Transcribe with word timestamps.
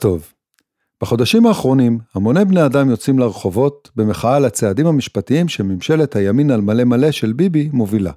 טוב. 0.00 0.32
בחודשים 1.02 1.46
האחרונים, 1.46 1.98
המוני 2.14 2.44
בני 2.44 2.66
אדם 2.66 2.90
יוצאים 2.90 3.18
לרחובות 3.18 3.90
במחאה 3.96 4.36
על 4.36 4.44
הצעדים 4.44 4.86
המשפטיים 4.86 5.48
שממשלת 5.48 6.16
הימין 6.16 6.50
על 6.50 6.60
מלא 6.60 6.84
מלא 6.84 7.10
של 7.10 7.32
ביבי 7.32 7.70
מובילה. 7.72 8.12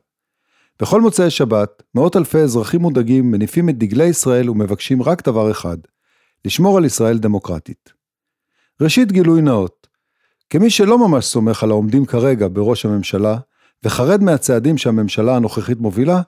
בכל 0.82 1.02
מוצאי 1.02 1.30
שבת, 1.30 1.84
מאות 1.96 2.16
אלפי 2.16 2.38
אזרחים 2.38 2.82
מודאגים 2.82 3.32
מניפים 3.32 3.70
את 3.70 3.78
דגלי 3.78 4.06
ישראל 4.06 4.50
ומבקשים 4.50 5.02
רק 5.02 5.30
דבר 5.30 5.52
אחד, 5.52 5.78
לשמור 6.46 6.78
על 6.78 6.86
ישראל 6.86 7.18
דמוקרטית. 7.18 7.94
ראשית 8.82 9.12
גילוי 9.12 9.42
נאות, 9.42 9.88
כמי 10.50 10.70
שלא 10.70 11.08
ממש 11.08 11.26
סומך 11.26 11.64
על 11.64 11.72
העומדים 11.72 12.06
כרגע 12.06 12.48
בראש 12.54 12.86
הממשלה, 12.86 13.38
וחרד 13.84 14.24
מהצעדים 14.24 14.78
שהממשלה 14.78 15.36
הנוכחית 15.36 15.80
מובילה, 15.80 16.22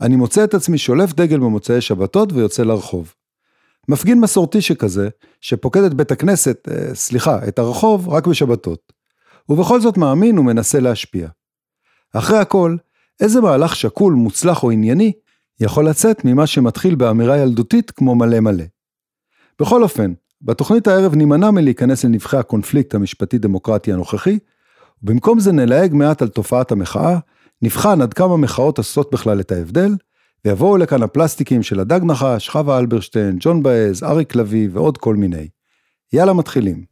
אני 0.00 0.16
מוצא 0.16 0.44
את 0.44 0.54
עצמי 0.54 0.78
שולף 0.78 1.12
דגל 1.12 1.38
במוצאי 1.38 1.80
שבתות 1.80 2.32
ויוצא 2.32 2.62
לרחוב. 2.62 3.14
מפגין 3.88 4.20
מסורתי 4.20 4.60
שכזה, 4.60 5.08
שפוקד 5.40 5.82
את 5.82 5.94
בית 5.94 6.10
הכנסת, 6.10 6.68
אה, 6.70 6.94
סליחה, 6.94 7.48
את 7.48 7.58
הרחוב, 7.58 8.08
רק 8.08 8.26
בשבתות. 8.26 8.92
ובכל 9.48 9.80
זאת 9.80 9.96
מאמין 9.96 10.38
ומנסה 10.38 10.80
להשפיע. 10.80 11.28
אחרי 12.14 12.38
הכל, 12.38 12.76
איזה 13.20 13.40
מהלך 13.40 13.76
שקול, 13.76 14.14
מוצלח 14.14 14.62
או 14.62 14.70
ענייני, 14.70 15.12
יכול 15.60 15.88
לצאת 15.88 16.24
ממה 16.24 16.46
שמתחיל 16.46 16.94
באמירה 16.94 17.38
ילדותית 17.38 17.90
כמו 17.90 18.14
מלא 18.14 18.40
מלא. 18.40 18.64
בכל 19.60 19.82
אופן, 19.82 20.12
בתוכנית 20.42 20.86
הערב 20.86 21.14
נימנע 21.14 21.50
מלהיכנס 21.50 22.04
לנבחי 22.04 22.36
הקונפליקט 22.36 22.94
המשפטי-דמוקרטי 22.94 23.92
הנוכחי, 23.92 24.38
ובמקום 25.02 25.40
זה 25.40 25.52
נלהג 25.52 25.94
מעט 25.94 26.22
על 26.22 26.28
תופעת 26.28 26.72
המחאה, 26.72 27.18
נבחן 27.62 28.02
עד 28.02 28.14
כמה 28.14 28.36
מחאות 28.36 28.78
עושות 28.78 29.12
בכלל 29.12 29.40
את 29.40 29.52
ההבדל, 29.52 29.94
ויבואו 30.46 30.76
לכאן 30.76 31.02
הפלסטיקים 31.02 31.62
של 31.62 31.80
הדג 31.80 32.00
נחש, 32.04 32.48
חווה 32.48 32.78
אלברשטיין, 32.78 33.36
ג'ון 33.40 33.62
באז, 33.62 34.02
אריק 34.02 34.34
לביא 34.34 34.68
ועוד 34.72 34.98
כל 34.98 35.16
מיני. 35.16 35.48
יאללה 36.12 36.32
מתחילים. 36.32 36.84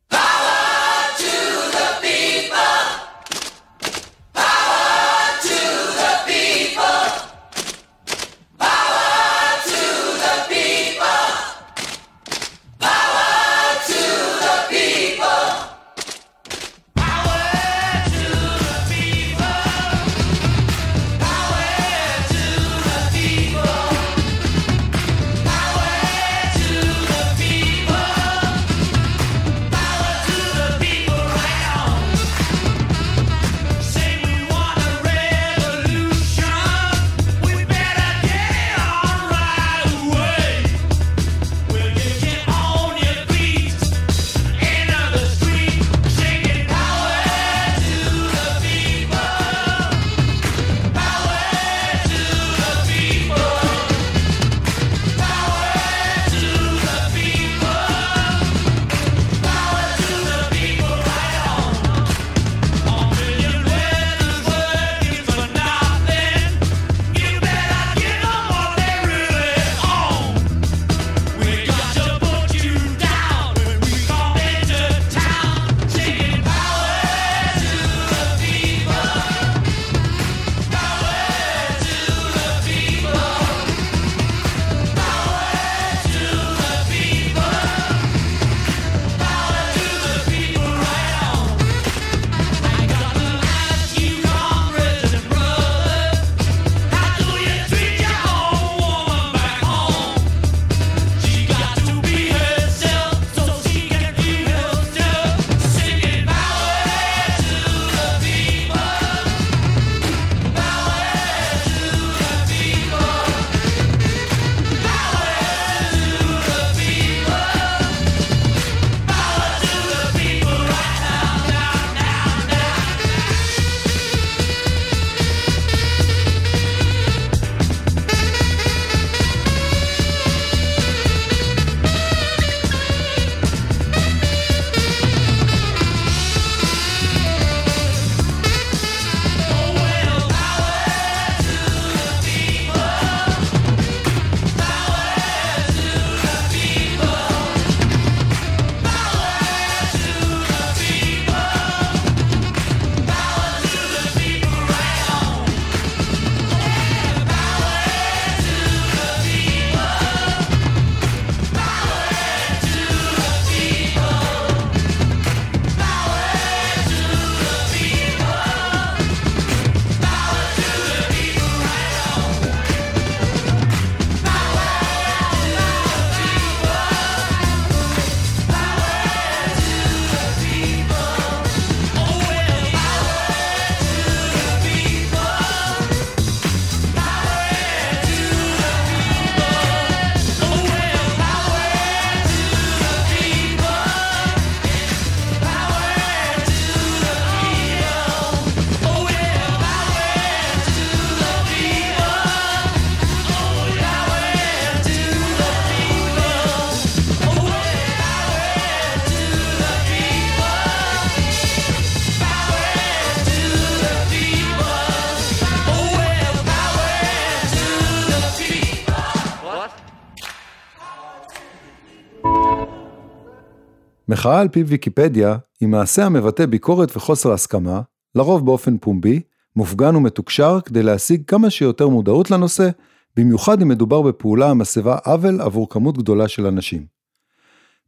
מחאה 224.21 224.41
על 224.41 224.49
פי 224.49 224.63
ויקיפדיה 224.63 225.37
היא 225.61 225.69
מעשה 225.69 226.07
המבטא 226.07 226.47
ביקורת 226.47 226.97
וחוסר 226.97 227.33
הסכמה, 227.33 227.81
לרוב 228.15 228.47
באופן 228.47 228.79
פומבי, 228.79 229.21
מופגן 229.57 229.97
ומתוקשר 229.97 230.61
כדי 230.65 230.83
להשיג 230.83 231.23
כמה 231.27 231.51
שיותר 231.51 231.89
מודעות 231.89 232.31
לנושא, 232.31 232.71
במיוחד 233.17 233.63
אם 233.63 233.69
מדובר 233.69 234.03
בפעולה 234.03 234.51
המסבה 234.51 234.97
עוול 235.05 235.41
עבור 235.41 235.69
כמות 235.69 235.99
גדולה 235.99 236.29
של 236.29 236.47
אנשים. 236.47 236.87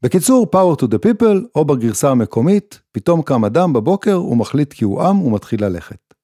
בקיצור, 0.02 0.46
power 0.54 0.82
to 0.82 0.84
the 0.84 0.98
people, 1.06 1.46
או 1.54 1.64
בגרסה 1.64 2.10
המקומית, 2.10 2.80
פתאום 2.92 3.22
קם 3.22 3.44
אדם 3.44 3.72
בבוקר 3.72 4.22
ומחליט 4.22 4.72
כי 4.72 4.84
הוא 4.84 5.02
עם 5.02 5.22
ומתחיל 5.22 5.64
ללכת. 5.64 6.14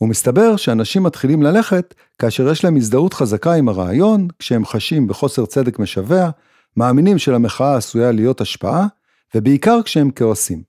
ומסתבר 0.00 0.56
שאנשים 0.56 1.02
מתחילים 1.02 1.42
ללכת 1.42 1.94
כאשר 2.18 2.48
יש 2.48 2.64
להם 2.64 2.76
הזדהות 2.76 3.14
חזקה 3.14 3.52
עם 3.52 3.68
הרעיון, 3.68 4.28
כשהם 4.38 4.64
חשים 4.64 5.06
בחוסר 5.06 5.46
צדק 5.46 5.78
משווע, 5.78 6.30
מאמינים 6.76 7.18
שלמחאה 7.18 7.76
עשויה 7.76 8.12
להיות 8.12 8.40
השפעה, 8.40 8.86
ובעיקר 9.34 9.82
כשהם 9.84 10.10
כועסים. 10.10 10.62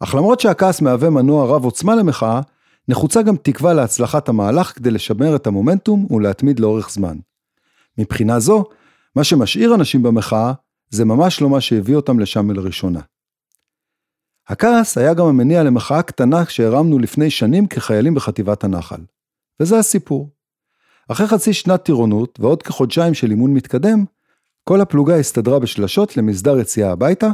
אך 0.00 0.14
למרות 0.14 0.40
שהכעס 0.40 0.80
מהווה 0.80 1.10
מנוע 1.10 1.46
רב 1.46 1.64
עוצמה 1.64 1.94
למחאה, 1.94 2.40
נחוצה 2.88 3.22
גם 3.22 3.36
תקווה 3.36 3.74
להצלחת 3.74 4.28
המהלך 4.28 4.76
כדי 4.76 4.90
לשמר 4.90 5.36
את 5.36 5.46
המומנטום 5.46 6.12
ולהתמיד 6.12 6.60
לאורך 6.60 6.90
זמן. 6.90 7.16
מבחינה 7.98 8.40
זו, 8.40 8.64
מה 9.16 9.24
שמשאיר 9.24 9.74
אנשים 9.74 10.02
במחאה, 10.02 10.52
זה 10.90 11.04
ממש 11.04 11.40
לא 11.40 11.48
מה 11.48 11.60
שהביא 11.60 11.96
אותם 11.96 12.20
לשם 12.20 12.50
לראשונה. 12.50 13.00
הכעס 14.48 14.98
היה 14.98 15.14
גם 15.14 15.26
המניע 15.26 15.62
למחאה 15.62 16.02
קטנה 16.02 16.44
שהרמנו 16.46 16.98
לפני 16.98 17.30
שנים 17.30 17.66
כחיילים 17.66 18.14
בחטיבת 18.14 18.64
הנחל. 18.64 19.00
וזה 19.60 19.78
הסיפור. 19.78 20.30
אחרי 21.08 21.26
חצי 21.26 21.52
שנת 21.52 21.82
טירונות 21.82 22.40
ועוד 22.40 22.62
כחודשיים 22.62 23.14
של 23.14 23.30
אימון 23.30 23.54
מתקדם, 23.54 24.04
כל 24.64 24.80
הפלוגה 24.80 25.16
הסתדרה 25.16 25.58
בשלשות 25.58 26.16
למסדר 26.16 26.58
יציאה 26.58 26.92
הביתה, 26.92 27.28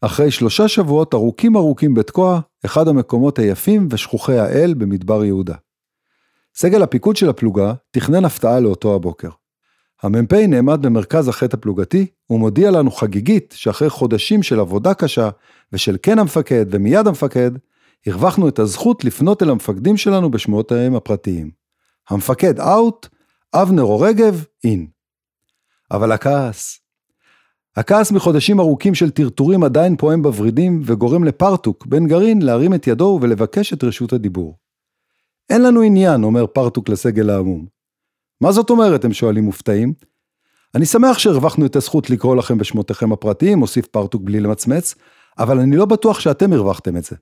אחרי 0.00 0.30
שלושה 0.30 0.68
שבועות 0.68 1.14
ארוכים 1.14 1.56
ארוכים 1.56 1.94
בתקוע, 1.94 2.40
אחד 2.64 2.88
המקומות 2.88 3.38
היפים 3.38 3.88
ושכוחי 3.90 4.38
האל 4.38 4.74
במדבר 4.74 5.24
יהודה. 5.24 5.54
סגל 6.54 6.82
הפיקוד 6.82 7.16
של 7.16 7.28
הפלוגה 7.28 7.72
תכנן 7.90 8.24
הפתעה 8.24 8.60
לאותו 8.60 8.94
הבוקר. 8.94 9.28
המ"פ 10.02 10.32
נעמד 10.32 10.86
במרכז 10.86 11.28
החטא 11.28 11.56
הפלוגתי, 11.56 12.06
ומודיע 12.30 12.70
לנו 12.70 12.90
חגיגית 12.90 13.54
שאחרי 13.56 13.90
חודשים 13.90 14.42
של 14.42 14.60
עבודה 14.60 14.94
קשה, 14.94 15.30
ושל 15.72 15.96
כן 16.02 16.18
המפקד 16.18 16.66
ומיד 16.70 17.06
המפקד, 17.06 17.50
הרווחנו 18.06 18.48
את 18.48 18.58
הזכות 18.58 19.04
לפנות 19.04 19.42
אל 19.42 19.50
המפקדים 19.50 19.96
שלנו 19.96 20.30
בשמותיהם 20.30 20.94
הפרטיים. 20.94 21.50
המפקד 22.10 22.60
out, 22.60 23.06
אבנר 23.54 23.82
או 23.82 24.00
רגב, 24.00 24.44
אין. 24.64 24.86
אבל 25.90 26.12
הכעס. 26.12 26.79
הכעס 27.76 28.12
מחודשים 28.12 28.60
ארוכים 28.60 28.94
של 28.94 29.10
טרטורים 29.10 29.64
עדיין 29.64 29.96
פועם 29.96 30.22
בוורידים 30.22 30.80
וגורם 30.84 31.24
לפרטוק, 31.24 31.86
בן 31.86 32.06
גרעין, 32.06 32.42
להרים 32.42 32.74
את 32.74 32.86
ידו 32.86 33.18
ולבקש 33.22 33.72
את 33.72 33.84
רשות 33.84 34.12
הדיבור. 34.12 34.58
אין 35.50 35.62
לנו 35.62 35.82
עניין, 35.82 36.24
אומר 36.24 36.46
פרטוק 36.46 36.88
לסגל 36.88 37.30
ההמום. 37.30 37.66
מה 38.40 38.52
זאת 38.52 38.70
אומרת, 38.70 39.04
הם 39.04 39.12
שואלים 39.12 39.44
מופתעים. 39.44 39.92
אני 40.74 40.86
שמח 40.86 41.18
שהרווחנו 41.18 41.66
את 41.66 41.76
הזכות 41.76 42.10
לקרוא 42.10 42.36
לכם 42.36 42.58
בשמותיכם 42.58 43.12
הפרטיים, 43.12 43.60
הוסיף 43.60 43.86
פרטוק 43.86 44.22
בלי 44.22 44.40
למצמץ, 44.40 44.94
אבל 45.38 45.60
אני 45.60 45.76
לא 45.76 45.84
בטוח 45.84 46.20
שאתם 46.20 46.52
הרווחתם 46.52 46.96
את 46.96 47.04
זה. 47.04 47.16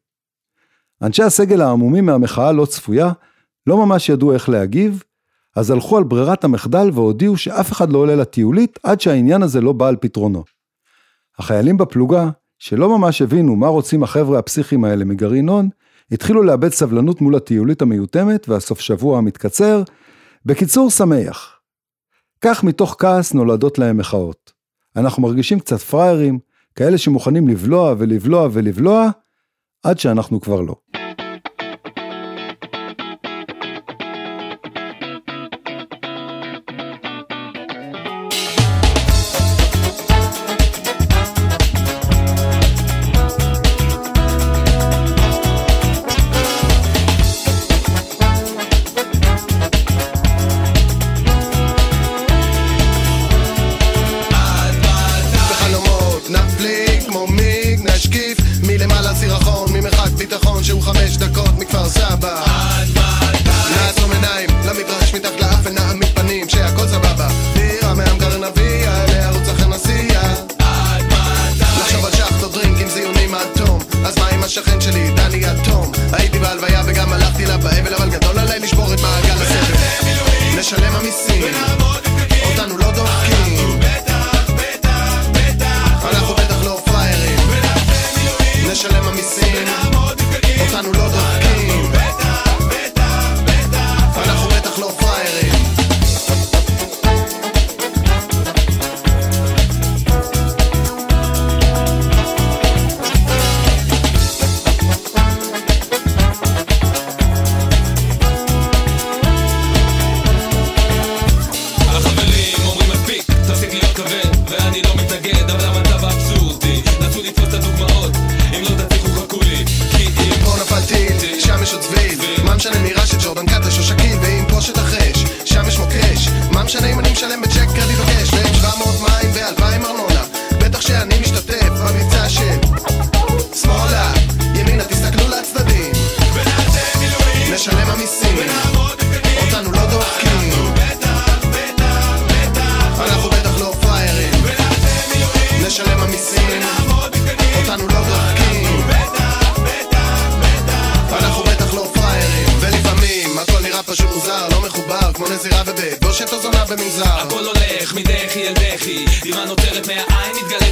אנשי 1.03 1.23
הסגל 1.23 1.61
העמומים 1.61 2.07
מהמחאה 2.07 2.53
לא 2.53 2.67
צפויה, 2.67 3.13
לא 3.67 3.87
ממש 3.87 4.09
ידעו 4.09 4.33
איך 4.33 4.49
להגיב, 4.49 5.03
אז 5.59 5.71
הלכו 5.71 5.97
על 5.97 6.05
ברירת 6.05 6.45
המחדל 6.45 6.91
והודיעו 6.95 7.37
שאף 7.37 7.73
אחד 7.73 7.93
לא 7.93 7.99
עולה 7.99 8.17
לטיולית 8.17 8.79
עד 8.83 9.01
שהעניין 9.01 9.43
הזה 9.43 9.61
לא 9.61 9.73
בא 9.73 9.89
על 9.89 9.97
פתרונו. 9.97 10.45
החיילים 11.39 11.77
בפלוגה, 11.77 12.31
שלא 12.59 12.99
ממש 12.99 13.23
הבינו 13.23 13.57
מה 13.57 13.67
רוצים 13.67 14.03
החבר'ה 14.03 14.39
הפסיכיים 14.39 14.85
האלה 14.85 15.05
מגרעין 15.05 15.49
הון, 15.49 15.69
התחילו 16.13 16.43
לאבד 16.43 16.69
סבלנות 16.73 17.21
מול 17.21 17.37
הטיולית 17.37 17.83
המיותמת 17.83 18.49
והסוף 18.49 18.81
שבוע 18.81 19.19
המתקצר, 19.19 19.83
בקיצור 20.45 20.91
שמח. 20.91 21.61
כך 22.41 22.65
מתוך 22.65 22.97
כעס 22.99 23.35
נולדות 23.35 23.79
להם 23.79 23.97
מחאות. 23.97 24.53
אנחנו 24.97 25.23
מרגישים 25.23 25.61
קצת 25.61 25.79
פראיירים, 25.81 26.39
כאלה 26.75 26.99
שמוכנים 26.99 27.49
לבלוע 27.49 27.95
ולבלוע 27.99 28.49
ולבלוע, 28.53 29.11
עד 29.83 29.99
שאנחנו 29.99 30.41
כבר 30.41 30.61
לא. 30.61 30.75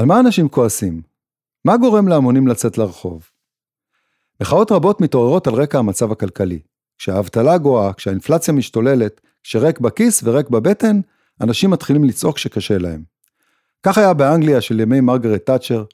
על 0.00 0.06
מה 0.06 0.20
אנשים 0.20 0.48
כועסים? 0.48 1.02
מה 1.64 1.76
גורם 1.76 2.08
להמונים 2.08 2.48
לצאת 2.48 2.78
לרחוב? 2.78 3.30
מחאות 4.40 4.72
רבות 4.72 5.00
מתעוררות 5.00 5.46
על 5.46 5.54
רקע 5.54 5.78
המצב 5.78 6.12
הכלכלי. 6.12 6.58
כשהאבטלה 6.98 7.58
גואה, 7.58 7.92
כשהאינפלציה 7.92 8.54
משתוללת, 8.54 9.20
כשריק 9.42 9.80
בכיס 9.80 10.22
וריק 10.24 10.48
בבטן, 10.48 11.00
אנשים 11.40 11.70
מתחילים 11.70 12.04
לצעוק 12.04 12.38
שקשה 12.38 12.78
להם. 12.78 13.02
כך 13.82 13.98
היה 13.98 14.14
באנגליה 14.14 14.60
של 14.60 14.80
ימי 14.80 15.00
מרגרט 15.00 15.46
תאצ'ר, 15.46 15.84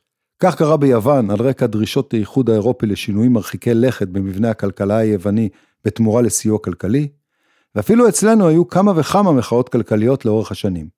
כך 0.40 0.56
קרה 0.56 0.76
ביוון 0.76 1.30
על 1.30 1.38
רקע 1.40 1.66
דרישות 1.66 2.14
האיחוד 2.14 2.50
האירופי 2.50 2.86
לשינויים 2.86 3.32
מרחיקי 3.32 3.74
לכת 3.74 4.08
במבנה 4.08 4.50
הכלכלה 4.50 4.96
היווני 4.96 5.48
בתמורה 5.84 6.22
לסיוע 6.22 6.58
כלכלי, 6.58 7.08
ואפילו 7.74 8.08
אצלנו 8.08 8.48
היו 8.48 8.68
כמה 8.68 8.92
וכמה 8.96 9.32
מחאות 9.32 9.68
כלכליות 9.68 10.24
לאורך 10.24 10.50
השנים. 10.50 10.95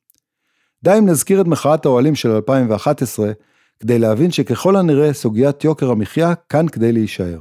די 0.84 0.98
אם 0.98 1.06
נזכיר 1.06 1.40
את 1.40 1.46
מחאת 1.46 1.86
האוהלים 1.86 2.14
של 2.14 2.30
2011, 2.30 3.32
כדי 3.80 3.98
להבין 3.98 4.30
שככל 4.30 4.76
הנראה 4.76 5.12
סוגיית 5.12 5.64
יוקר 5.64 5.90
המחיה 5.90 6.34
כאן 6.34 6.68
כדי 6.68 6.92
להישאר. 6.92 7.40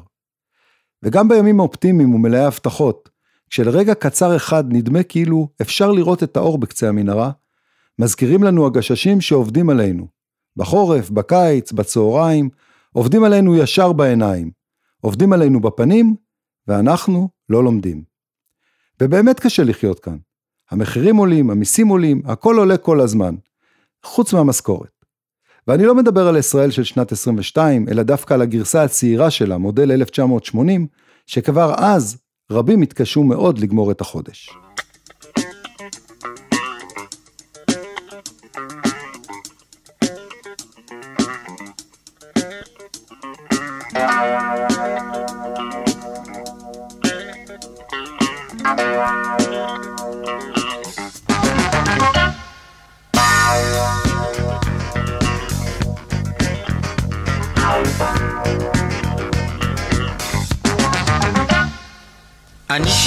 וגם 1.04 1.28
בימים 1.28 1.60
האופטימיים 1.60 2.16
ומלאי 2.16 2.46
הבטחות, 2.46 3.10
כשלרגע 3.50 3.94
קצר 3.94 4.36
אחד 4.36 4.64
נדמה 4.68 5.04
כאילו 5.04 5.50
אפשר 5.62 5.92
לראות 5.92 6.24
את 6.24 6.38
האור 6.38 6.58
בקצה 6.58 6.90
המנהרה, 6.90 7.32
מזכירים 8.00 8.44
לנו 8.44 8.66
הגששים 8.66 9.22
שעובדים 9.22 9.70
עלינו. 9.70 10.08
בחורף, 10.56 11.10
בקיץ, 11.10 11.72
בצהריים, 11.72 12.50
עובדים 12.94 13.24
עלינו 13.24 13.56
ישר 13.56 13.94
בעיניים. 13.94 14.52
עובדים 15.02 15.34
עלינו 15.34 15.62
בפנים, 15.62 16.16
ואנחנו 16.68 17.30
לא 17.50 17.64
לומדים. 17.64 18.04
ובאמת 19.02 19.40
קשה 19.40 19.64
לחיות 19.64 20.00
כאן. 20.00 20.18
המחירים 20.72 21.16
עולים, 21.16 21.50
המיסים 21.50 21.88
עולים, 21.88 22.22
הכל 22.26 22.58
עולה 22.58 22.78
כל 22.78 23.00
הזמן. 23.00 23.36
חוץ 24.04 24.34
מהמשכורת. 24.34 24.90
ואני 25.68 25.86
לא 25.86 25.96
מדבר 25.96 26.28
על 26.28 26.38
ישראל 26.38 26.72
של 26.72 26.84
שנת 26.84 27.12
22, 27.12 27.90
אלא 27.90 28.04
דווקא 28.04 28.34
על 28.34 28.42
הגרסה 28.42 28.84
הצעירה 28.84 29.32
שלה, 29.32 29.58
מודל 29.58 29.92
1980, 29.92 30.88
שכבר 31.26 31.74
אז 31.78 32.18
רבים 32.52 32.82
התקשו 32.82 33.24
מאוד 33.24 33.60
לגמור 33.60 33.92
את 33.92 34.02
החודש. 34.02 34.50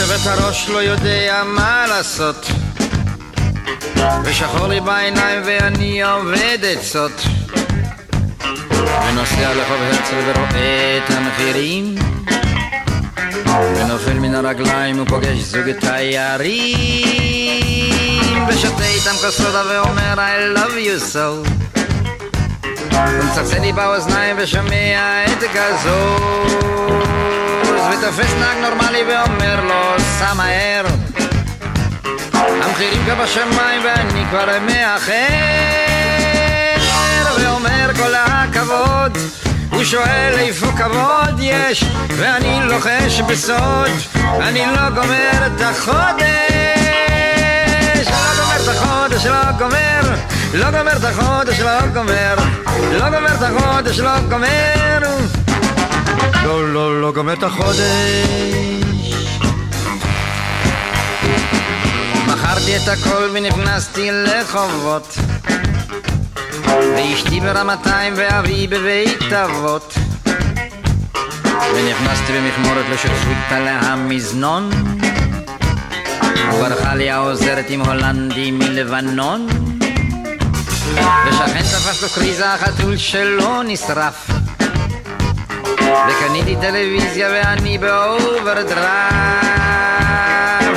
שובת 0.00 0.26
הראש 0.26 0.68
לא 0.68 0.78
יודע 0.78 1.42
מה 1.46 1.86
לעשות. 1.88 2.46
ושחור 4.24 4.66
לי 4.66 4.80
בעיניים 4.80 5.42
ואני 5.44 6.02
עובד 6.02 6.58
עצות 6.62 7.12
ונוסע 9.08 9.54
לחוב 9.54 9.76
הרצל 9.82 10.16
ורואה 10.26 10.98
את 10.98 11.10
המחירים. 11.10 11.94
ונופל 13.76 14.18
מן 14.18 14.34
הרגליים 14.34 15.02
ופוגש 15.02 15.38
זוג 15.38 15.70
תיירים 15.80 16.78
ושותה 18.48 18.84
איתם 18.84 19.14
כוס 19.20 19.40
ואומר 19.40 20.14
I 20.14 20.58
love 20.58 20.76
you 20.86 21.14
so. 21.14 21.48
ומצלצל 22.94 23.60
לי 23.60 23.72
באוזניים 23.72 24.36
ושומע 24.38 25.24
את 25.24 25.42
גזור 25.54 27.19
ותופס 27.88 28.34
נהג 28.38 28.58
נורמלי 28.58 29.02
ואומר 29.02 29.64
לו, 29.64 30.00
סע 30.18 30.34
מהר. 30.34 30.86
המחירים 32.34 33.04
כבר 33.04 33.24
בשמיים 33.24 33.82
ואני 33.84 34.24
כבר 34.30 34.46
מאחר, 34.66 35.12
ואומר 37.40 37.90
כל 37.96 38.14
הכבוד. 38.14 39.18
הוא 39.70 39.84
שואל 39.84 40.34
איפה 40.38 40.66
כבוד 40.66 41.40
יש, 41.40 41.84
ואני 42.16 42.60
לוחש 42.62 43.20
בסוד, 43.20 43.90
אני 44.40 44.66
לא 44.66 44.90
גומר 44.90 45.46
את 45.46 45.60
החודש. 45.60 46.20
לא 48.06 48.30
גומר 48.36 48.56
את 48.62 48.68
החודש, 48.68 49.26
לא 49.26 49.52
גומר, 49.58 50.00
לא 50.54 50.70
גומר 50.70 50.96
את 50.96 51.04
החודש, 51.04 51.60
לא 51.60 51.86
גומר, 51.94 52.34
לא 52.92 53.10
גומר 53.10 53.34
את 53.34 53.42
החודש, 53.42 53.98
לא 53.98 54.20
גומר. 54.30 55.00
לא, 56.44 56.72
לא, 56.72 57.00
לא 57.00 57.12
גומר 57.12 57.32
את 57.32 57.42
החודש. 57.42 57.80
מכרתי 62.26 62.76
את 62.76 62.88
הכל 62.88 63.28
ונכנסתי 63.32 64.10
לחובות. 64.12 65.18
ואשתי 66.66 67.40
ברמתיים 67.40 68.14
ואבי 68.16 68.66
בבית 68.66 69.32
אבות. 69.32 69.94
ונכנסתי 71.74 72.32
במכמורת 72.32 72.84
לשותפות 72.92 73.36
על 73.50 73.68
המזנון. 73.68 74.70
וברחה 76.52 76.94
לי 76.94 77.10
העוזרת 77.10 77.64
עם 77.68 77.80
הולנדי 77.80 78.50
מלבנון. 78.50 79.46
ושכן 81.26 81.62
תפס 81.62 82.02
לו 82.02 82.08
קריזה 82.08 82.54
החתול 82.54 82.96
שלו 82.96 83.62
נשרף. 83.62 84.39
וקניתי 86.08 86.56
טלוויזיה 86.60 87.28
ואני 87.30 87.78
באוברדרפט 87.78 88.80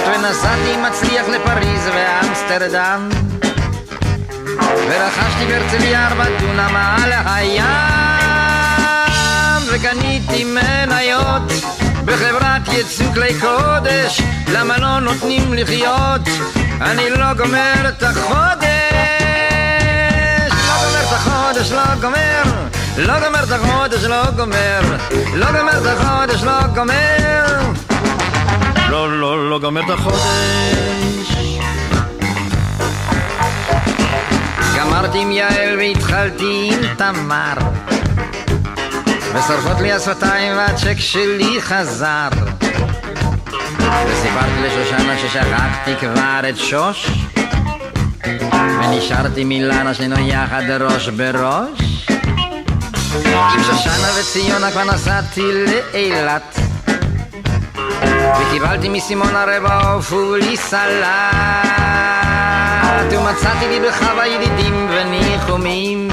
ונסעתי 0.08 0.77
מצליח 0.77 1.27
לפריז 1.27 1.89
ואמסטרדם. 1.93 3.10
ורכשתי 4.88 5.46
בהרצליה 5.48 6.08
ארבע 6.08 6.25
דונם 6.39 6.75
על 6.75 7.12
הים. 7.25 7.63
וקניתי 9.67 10.43
מניות 10.43 11.51
בחברת 12.05 12.67
יצוא 12.72 13.13
כלי 13.13 13.39
קודש. 13.39 14.22
למה 14.48 14.77
לא 14.77 15.00
נותנים 15.00 15.53
לחיות 15.53 16.22
אני 16.82 17.10
לא 17.10 17.34
גומר 17.34 17.89
את 17.89 18.03
החודש. 18.03 18.63
לא 20.50 20.75
גומר 20.84 21.01
את 21.01 21.13
החודש, 21.13 21.72
לא 21.72 21.96
גומר 22.01 22.73
לא 22.98 23.14
גומר 23.20 23.44
את 23.44 23.52
החודש, 23.52 24.04
לא 24.04 24.32
גומר. 24.36 24.82
לא 25.34 25.46
גומר 25.46 25.78
את 25.78 25.86
החודש, 25.86 26.44
לא 26.44 26.68
גומר. 26.76 27.72
לא, 28.90 29.20
לא, 29.20 29.50
לא 29.50 29.60
גומר 29.60 29.82
את 29.86 29.90
החודש. 29.90 30.22
גמרתי 34.78 35.20
עם 35.20 35.32
יעל 35.32 35.78
והתחלתי 35.78 36.70
עם 36.74 36.96
תמר. 36.98 37.54
ושורפות 39.34 39.82
לי 39.82 39.94
השפתיים 39.94 40.58
והצ'ק 40.58 40.96
שלי 40.98 41.62
חזר. 41.62 42.30
וסיפרתי 44.08 44.62
לשושנה 44.64 45.18
ששכחתי 45.18 45.96
כבר 46.00 46.50
את 46.50 46.58
שוש. 46.58 47.12
ונשארתי 48.84 49.44
מילנה 49.44 49.94
שנינו 49.94 50.20
יחד 50.20 50.64
ראש 50.70 51.10
בראש 51.10 51.93
עם 53.15 53.63
שושנה 53.63 54.08
וציונה 54.20 54.72
כבר 54.72 54.84
נסעתי 54.84 55.41
לאילת. 55.65 56.60
וקיבלתי 58.41 58.89
מסימון 58.89 59.36
הרבע 59.36 59.91
עוף 59.91 60.13
סלט. 60.55 61.08
ומצאתי 63.12 63.67
לי 63.67 63.79
בחווה 63.88 64.27
ידידים 64.27 64.89
וניחומים. 64.91 66.08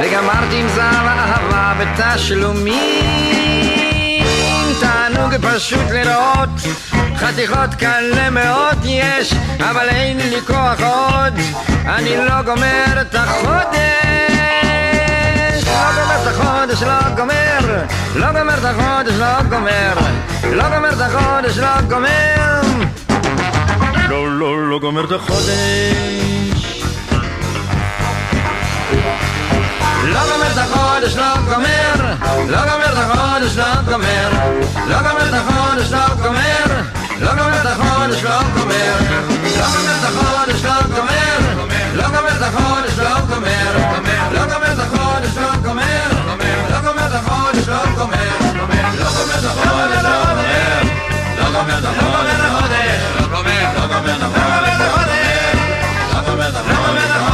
וגמרתי 0.00 0.60
עם 0.60 0.68
זהב 0.68 1.06
אהבה 1.06 1.74
בתשלומים. 1.78 2.74
תענוג 4.80 5.32
פשוט 5.42 5.90
לראות 5.90 6.48
חתיכות 7.16 7.74
כאלה 7.78 8.30
מאוד 8.30 8.78
יש 8.84 9.34
אבל 9.58 9.88
אין 9.88 10.18
לי 10.18 10.40
כוח 10.46 10.80
עוד. 10.80 11.34
אני 11.86 12.16
לא 12.16 12.42
גומר 12.42 13.00
את 13.00 13.14
החודש 13.14 14.07
לא 15.98 16.04
גומר 16.04 16.22
את 16.22 16.26
החודש, 16.26 16.82
לא 16.82 16.98
גומר, 17.16 17.84
לא 18.14 18.26
גומר 18.32 18.58
את 18.58 18.64
החודש, 18.64 19.12
לא 19.18 19.42
גומר, 19.48 19.94
לא 20.52 20.68
גומר 20.68 20.92
את 20.92 21.00
החודש, 21.00 21.58
לא 21.58 21.80
גומר. 21.88 22.60
לא, 24.08 24.38
לא, 24.38 24.68
לא 24.68 24.78
גומר 24.78 25.04
את 25.04 25.12
החודש. 25.12 25.48
לא 30.04 30.20
גומר 30.32 30.52
את 30.52 30.58
החודש, 30.58 31.16
לא 31.16 31.34
גומר, 31.48 32.14
לא 32.48 32.58
גומר 32.58 32.92
את 32.92 32.98
החודש, 32.98 33.56
לא 33.56 33.64
גומר, 33.84 34.30
לא 34.88 34.96
גומר 35.02 35.28
את 35.28 35.34
החודש, 35.34 35.92
לא 35.92 36.00
גומר, 36.22 36.64
לא 37.18 37.32
גומר 37.32 37.60
את 37.60 37.66
החודש, 37.66 38.22
לא 38.24 38.40
גומר, 38.54 38.98
לא 44.32 44.46
גומר 44.46 44.67
את 44.67 44.67
גומר 46.88 47.16
החודש, 47.16 47.68
לא 47.68 47.84
גומר, 47.96 48.16
לא 48.40 48.60
גומר 48.60 48.84
החודש, 49.00 50.04
לא 50.04 50.12
גומר, 50.24 50.82
לא 51.38 51.50
גומר 51.52 51.80
לא 51.80 51.84
לא 51.84 51.84
גומר 51.84 51.84
לא 51.84 51.92
גומר 52.00 52.38
לא 52.38 52.48
לא 53.20 53.28
גומר 53.28 53.66
לא 53.74 53.86
גומר 53.86 54.18
לא 54.18 54.28
לא 54.28 54.48
גומר 55.68 56.08
לא 56.08 56.22
גומר, 56.24 56.48
לא 56.48 56.48
גומר 56.48 56.48
לא. 56.48 57.28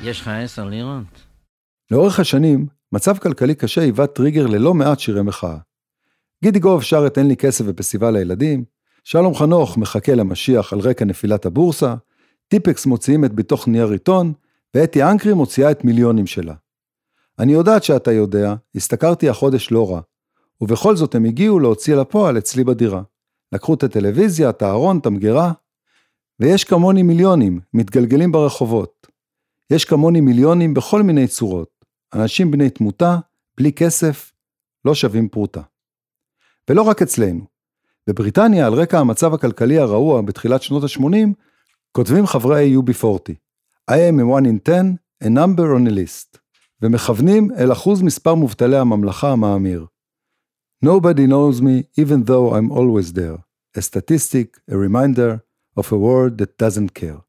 יש 0.00 0.20
לך 0.20 0.28
עשר 0.28 0.64
לירות? 0.64 1.24
לאורך 1.90 2.20
השנים, 2.20 2.66
מצב 2.92 3.18
כלכלי 3.18 3.54
קשה 3.54 3.80
היווה 3.80 4.06
טריגר 4.06 4.46
ללא 4.46 4.74
מעט 4.74 5.00
שירי 5.00 5.22
מחאה. 5.22 5.56
גידי 6.44 6.58
גוב 6.58 6.82
שר 6.82 7.06
את 7.06 7.18
אין 7.18 7.28
לי 7.28 7.36
כסף 7.36 7.64
ופסטיבל 7.68 8.10
לילדים, 8.10 8.64
שלום 9.10 9.34
חנוך 9.34 9.78
מחכה 9.78 10.14
למשיח 10.14 10.72
על 10.72 10.78
רקע 10.78 11.04
נפילת 11.04 11.46
הבורסה, 11.46 11.94
טיפקס 12.48 12.86
מוציאים 12.86 13.24
את 13.24 13.34
בתוך 13.34 13.68
נייר 13.68 13.90
עיתון, 13.90 14.32
ואתי 14.74 15.02
אנקרי 15.02 15.34
מוציאה 15.34 15.70
את 15.70 15.84
מיליונים 15.84 16.26
שלה. 16.26 16.54
אני 17.38 17.52
יודעת 17.52 17.84
שאתה 17.84 18.12
יודע, 18.12 18.54
השתכרתי 18.74 19.28
החודש 19.28 19.70
לא 19.70 19.90
רע, 19.90 20.00
ובכל 20.60 20.96
זאת 20.96 21.14
הם 21.14 21.24
הגיעו 21.24 21.60
להוציא 21.60 21.94
לפועל 21.94 22.38
אצלי 22.38 22.64
בדירה. 22.64 23.02
לקחו 23.52 23.74
את 23.74 23.82
הטלוויזיה, 23.82 24.50
את 24.50 24.62
הארון, 24.62 24.98
את 24.98 25.06
המגירה, 25.06 25.52
ויש 26.40 26.64
כמוני 26.64 27.02
מיליונים, 27.02 27.60
מתגלגלים 27.74 28.32
ברחובות. 28.32 29.06
יש 29.70 29.84
כמוני 29.84 30.20
מיליונים 30.20 30.74
בכל 30.74 31.02
מיני 31.02 31.28
צורות. 31.28 31.84
אנשים 32.14 32.50
בני 32.50 32.70
תמותה, 32.70 33.16
בלי 33.56 33.72
כסף, 33.72 34.32
לא 34.84 34.94
שווים 34.94 35.28
פרוטה. 35.28 35.62
ולא 36.70 36.82
רק 36.82 37.02
אצלנו. 37.02 37.57
בבריטניה, 38.08 38.66
על 38.66 38.74
רקע 38.74 38.98
המצב 38.98 39.34
הכלכלי 39.34 39.78
הרעוע 39.78 40.22
בתחילת 40.22 40.62
שנות 40.62 40.82
ה-80, 40.82 41.28
כותבים 41.92 42.26
חברי 42.26 42.76
UB40, 42.76 43.32
I 43.90 43.94
am 43.94 44.18
a 44.18 44.24
one 44.24 44.46
in 44.46 44.68
ten, 44.68 44.96
a 45.24 45.28
number 45.28 45.74
on 45.76 45.86
a 45.86 45.90
list, 45.90 46.38
ומכוונים 46.82 47.50
אל 47.58 47.72
אחוז 47.72 48.02
מספר 48.02 48.34
מובטלי 48.34 48.76
הממלכה 48.76 49.32
המאמיר. 49.32 49.86
Nobody 50.84 51.26
knows 51.26 51.60
me 51.60 52.00
even 52.00 52.24
though 52.24 52.54
I'm 52.54 52.72
always 52.72 53.12
there, 53.12 53.38
a 53.78 53.82
statistic, 53.82 54.58
a 54.70 54.76
reminder 54.76 55.40
of 55.76 55.92
a 55.92 55.96
world 55.96 56.38
that 56.38 56.62
doesn't 56.62 57.02
care. 57.02 57.20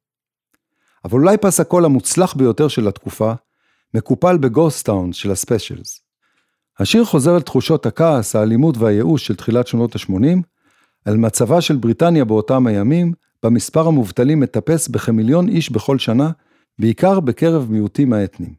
אבל 1.06 1.20
אולי 1.20 1.38
פס 1.38 1.60
הקול 1.60 1.86
המוצלח 1.86 2.34
ביותר 2.34 2.68
של 2.68 2.88
התקופה, 2.88 3.34
מקופל 3.94 4.38
ב 4.38 4.45
Ghost 4.45 4.83
Town 4.83 5.14
של 5.14 5.32
ה 5.32 5.39
Specials. 5.39 6.02
השיר 6.80 7.06
חוזר 7.06 7.36
על 7.36 7.42
תחושות 7.42 7.86
הכעס, 7.86 8.36
האלימות 8.36 8.78
והייאוש 8.78 9.28
של 9.28 9.36
תחילת 9.36 9.68
שנות 9.68 9.96
ה-80, 9.96 10.59
על 11.06 11.18
מצבה 11.18 11.62
של 11.62 11.76
בריטניה 11.76 12.26
באותם 12.26 12.68
הימים, 12.68 13.14
במספר 13.44 13.88
המובטלים 13.88 14.40
מטפס 14.40 14.88
בכמיליון 14.88 15.50
איש 15.50 15.72
בכל 15.72 16.00
שנה, 16.00 16.32
בעיקר 16.80 17.20
בקרב 17.20 17.72
מיעוטים 17.72 18.14
האתניים. 18.14 18.54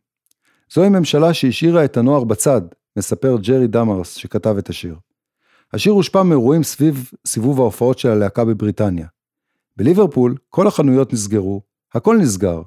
זוהי 0.72 0.88
ממשלה 0.88 1.34
שהשאירה 1.34 1.84
את 1.84 1.96
הנוער 1.96 2.24
בצד, 2.24 2.62
מספר 2.96 3.36
ג'רי 3.42 3.66
דמרס 3.66 4.14
שכתב 4.14 4.54
את 4.58 4.68
השיר. 4.68 4.96
השיר 5.72 5.92
הושפע 5.92 6.22
מאירועים 6.22 6.62
סביב 6.62 7.10
סיבוב 7.26 7.60
ההופעות 7.60 7.98
של 7.98 8.08
הלהקה 8.08 8.44
בבריטניה. 8.44 9.06
בליברפול 9.76 10.36
כל 10.48 10.66
החנויות 10.66 11.12
נסגרו, 11.12 11.62
הכל 11.94 12.16
נסגר, 12.16 12.62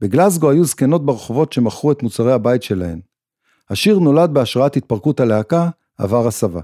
בגלסגו 0.00 0.50
היו 0.50 0.64
זקנות 0.64 1.06
ברחובות 1.06 1.52
שמכרו 1.52 1.92
את 1.92 2.02
מוצרי 2.02 2.32
הבית 2.32 2.62
שלהן. 2.62 3.00
השיר 3.70 3.98
נולד 3.98 4.34
בהשראת 4.34 4.76
התפרקות 4.76 5.20
הלהקה, 5.20 5.68
עבר 5.98 6.26
הסבה. 6.26 6.60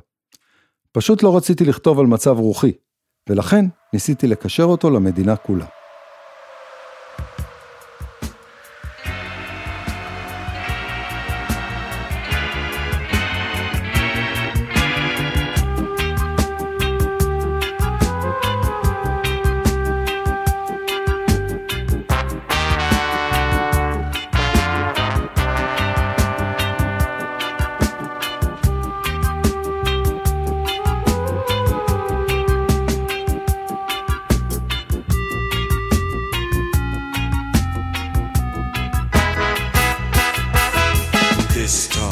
פשוט 0.93 1.23
לא 1.23 1.37
רציתי 1.37 1.65
לכתוב 1.65 1.99
על 2.01 2.07
מצב 2.07 2.39
רוחי, 2.39 2.73
ולכן 3.29 3.65
ניסיתי 3.93 4.27
לקשר 4.27 4.65
אותו 4.65 4.91
למדינה 4.91 5.37
כולה. 5.37 5.80
Stop. 41.71 42.10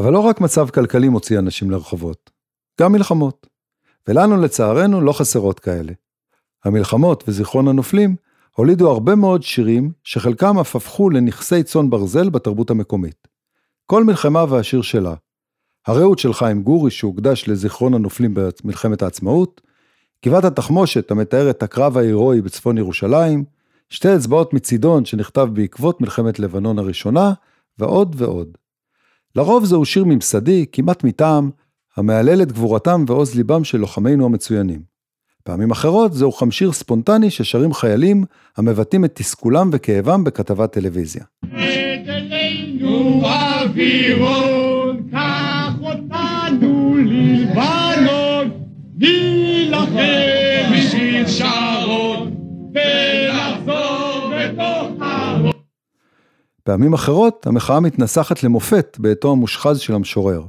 אבל 0.00 0.12
לא 0.12 0.18
רק 0.18 0.40
מצב 0.40 0.68
כלכלי 0.70 1.08
מוציא 1.08 1.38
אנשים 1.38 1.70
לרחובות, 1.70 2.30
גם 2.80 2.92
מלחמות. 2.92 3.46
ולנו 4.08 4.36
לצערנו 4.36 5.00
לא 5.00 5.12
חסרות 5.12 5.60
כאלה. 5.60 5.92
המלחמות 6.64 7.24
וזיכרון 7.28 7.68
הנופלים 7.68 8.16
הולידו 8.56 8.90
הרבה 8.90 9.14
מאוד 9.14 9.42
שירים 9.42 9.92
שחלקם 10.04 10.58
אף 10.58 10.76
הפכו 10.76 11.10
לנכסי 11.10 11.62
צאן 11.62 11.90
ברזל 11.90 12.30
בתרבות 12.30 12.70
המקומית. 12.70 13.28
כל 13.86 14.04
מלחמה 14.04 14.44
והשיר 14.48 14.82
שלה. 14.82 15.14
הרעות 15.86 16.18
של 16.18 16.32
חיים 16.32 16.62
גורי 16.62 16.90
שהוקדש 16.90 17.48
לזיכרון 17.48 17.94
הנופלים 17.94 18.34
במלחמת 18.34 19.02
העצמאות, 19.02 19.60
גבעת 20.26 20.44
התחמושת 20.44 21.10
המתאר 21.10 21.50
את 21.50 21.62
הקרב 21.62 21.96
ההירואי 21.96 22.40
בצפון 22.40 22.78
ירושלים, 22.78 23.44
שתי 23.88 24.16
אצבעות 24.16 24.54
מצידון 24.54 25.04
שנכתב 25.04 25.48
בעקבות 25.52 26.00
מלחמת 26.00 26.38
לבנון 26.38 26.78
הראשונה, 26.78 27.32
ועוד 27.78 28.16
ועוד. 28.18 28.48
לרוב 29.36 29.64
זהו 29.64 29.84
שיר 29.84 30.04
ממסדי, 30.04 30.66
כמעט 30.72 31.04
מטעם, 31.04 31.50
המהלל 31.96 32.42
את 32.42 32.52
גבורתם 32.52 33.04
ועוז 33.06 33.34
ליבם 33.34 33.64
של 33.64 33.78
לוחמינו 33.78 34.24
המצוינים. 34.24 34.80
פעמים 35.44 35.70
אחרות 35.70 36.12
זהו 36.12 36.32
חמשיר 36.32 36.72
ספונטני 36.72 37.30
ששרים 37.30 37.72
חיילים 37.72 38.24
המבטאים 38.56 39.04
את 39.04 39.14
תסכולם 39.14 39.70
וכאבם 39.72 40.24
בכתבת 40.24 40.72
טלוויזיה. 40.72 41.24
פעמים 56.64 56.94
אחרות 56.94 57.46
המחאה 57.46 57.80
מתנסחת 57.80 58.42
למופת 58.42 58.96
בעתו 59.00 59.32
המושחז 59.32 59.78
של 59.78 59.94
המשורר. 59.94 60.46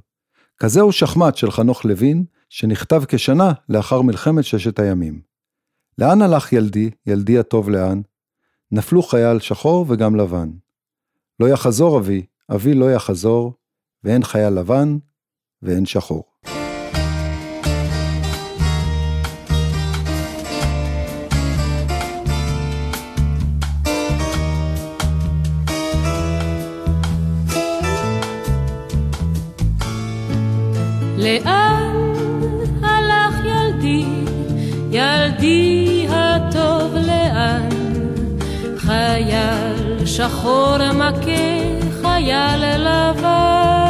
כזהו 0.58 0.92
שחמט 0.92 1.36
של 1.36 1.52
חנוך 1.52 1.86
לוין, 1.86 2.26
שנכתב 2.50 3.04
כשנה 3.08 3.52
לאחר 3.70 4.02
מלחמת 4.02 4.44
ששת 4.44 4.80
הימים. 4.80 5.22
לאן 5.98 6.22
הלך 6.22 6.54
ילדי, 6.54 6.90
ילדי 7.06 7.40
הטוב 7.40 7.70
לאן? 7.70 8.02
נפלו 8.72 9.04
חייל 9.04 9.40
שחור 9.40 9.86
וגם 9.90 10.16
לבן. 10.16 10.50
לא 11.40 11.48
יחזור 11.50 12.00
אבי, 12.00 12.26
אבי 12.56 12.74
לא 12.74 12.92
יחזור, 12.92 13.54
ואין 14.04 14.24
חייל 14.24 14.54
לבן, 14.54 14.98
ואין 15.62 15.86
שחור. 15.86 16.31
לאן 31.22 31.96
הלך 32.84 33.36
ילדי, 33.46 34.06
ילדי 34.92 36.08
הטוב 36.10 36.96
לאן? 36.96 37.70
חייל 38.78 40.06
שחור 40.06 40.78
מכה 40.94 41.82
חייל 42.02 42.78
לבן. 42.78 43.81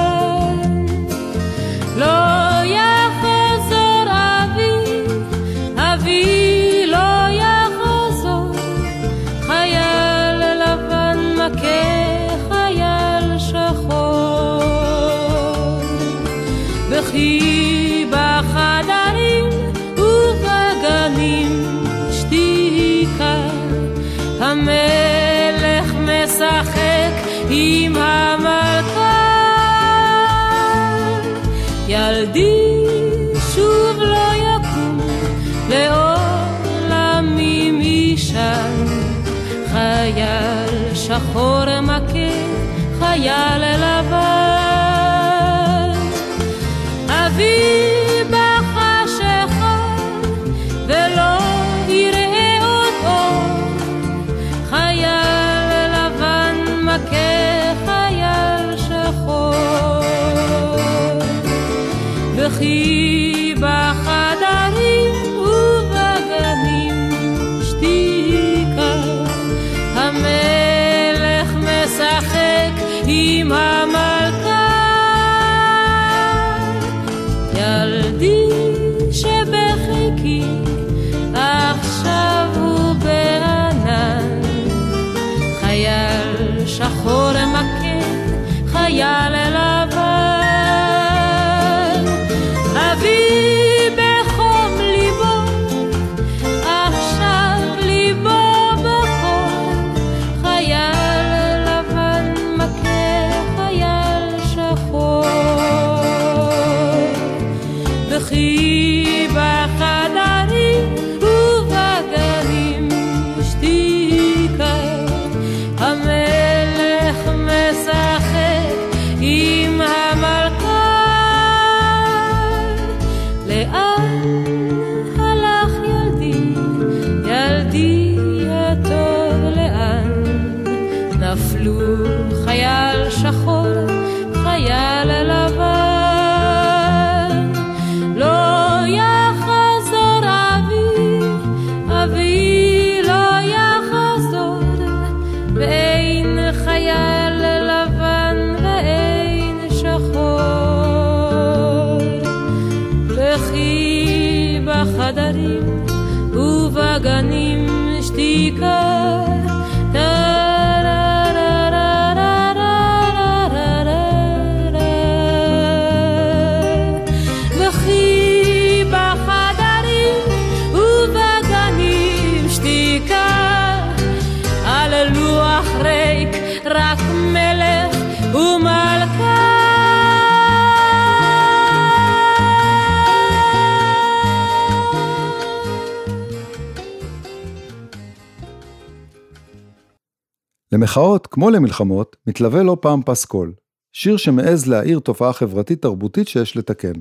למחאות, 190.82 191.28
כמו 191.28 191.50
למלחמות, 191.50 192.16
מתלווה 192.28 192.64
לא 192.64 192.78
פעם 192.82 193.02
פסקול. 193.06 193.54
שיר 193.94 194.18
שמעז 194.18 194.68
להאיר 194.68 195.00
תופעה 195.00 195.34
חברתית 195.34 195.82
תרבותית 195.82 196.28
שיש 196.28 196.58
לתקן. 196.58 196.94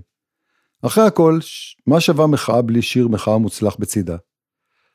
אחרי 0.82 1.04
הכל, 1.04 1.38
מה 1.86 2.00
שווה 2.00 2.26
מחאה 2.26 2.62
בלי 2.62 2.82
שיר 2.82 3.08
מחאה 3.08 3.38
מוצלח 3.38 3.76
בצידה? 3.78 4.16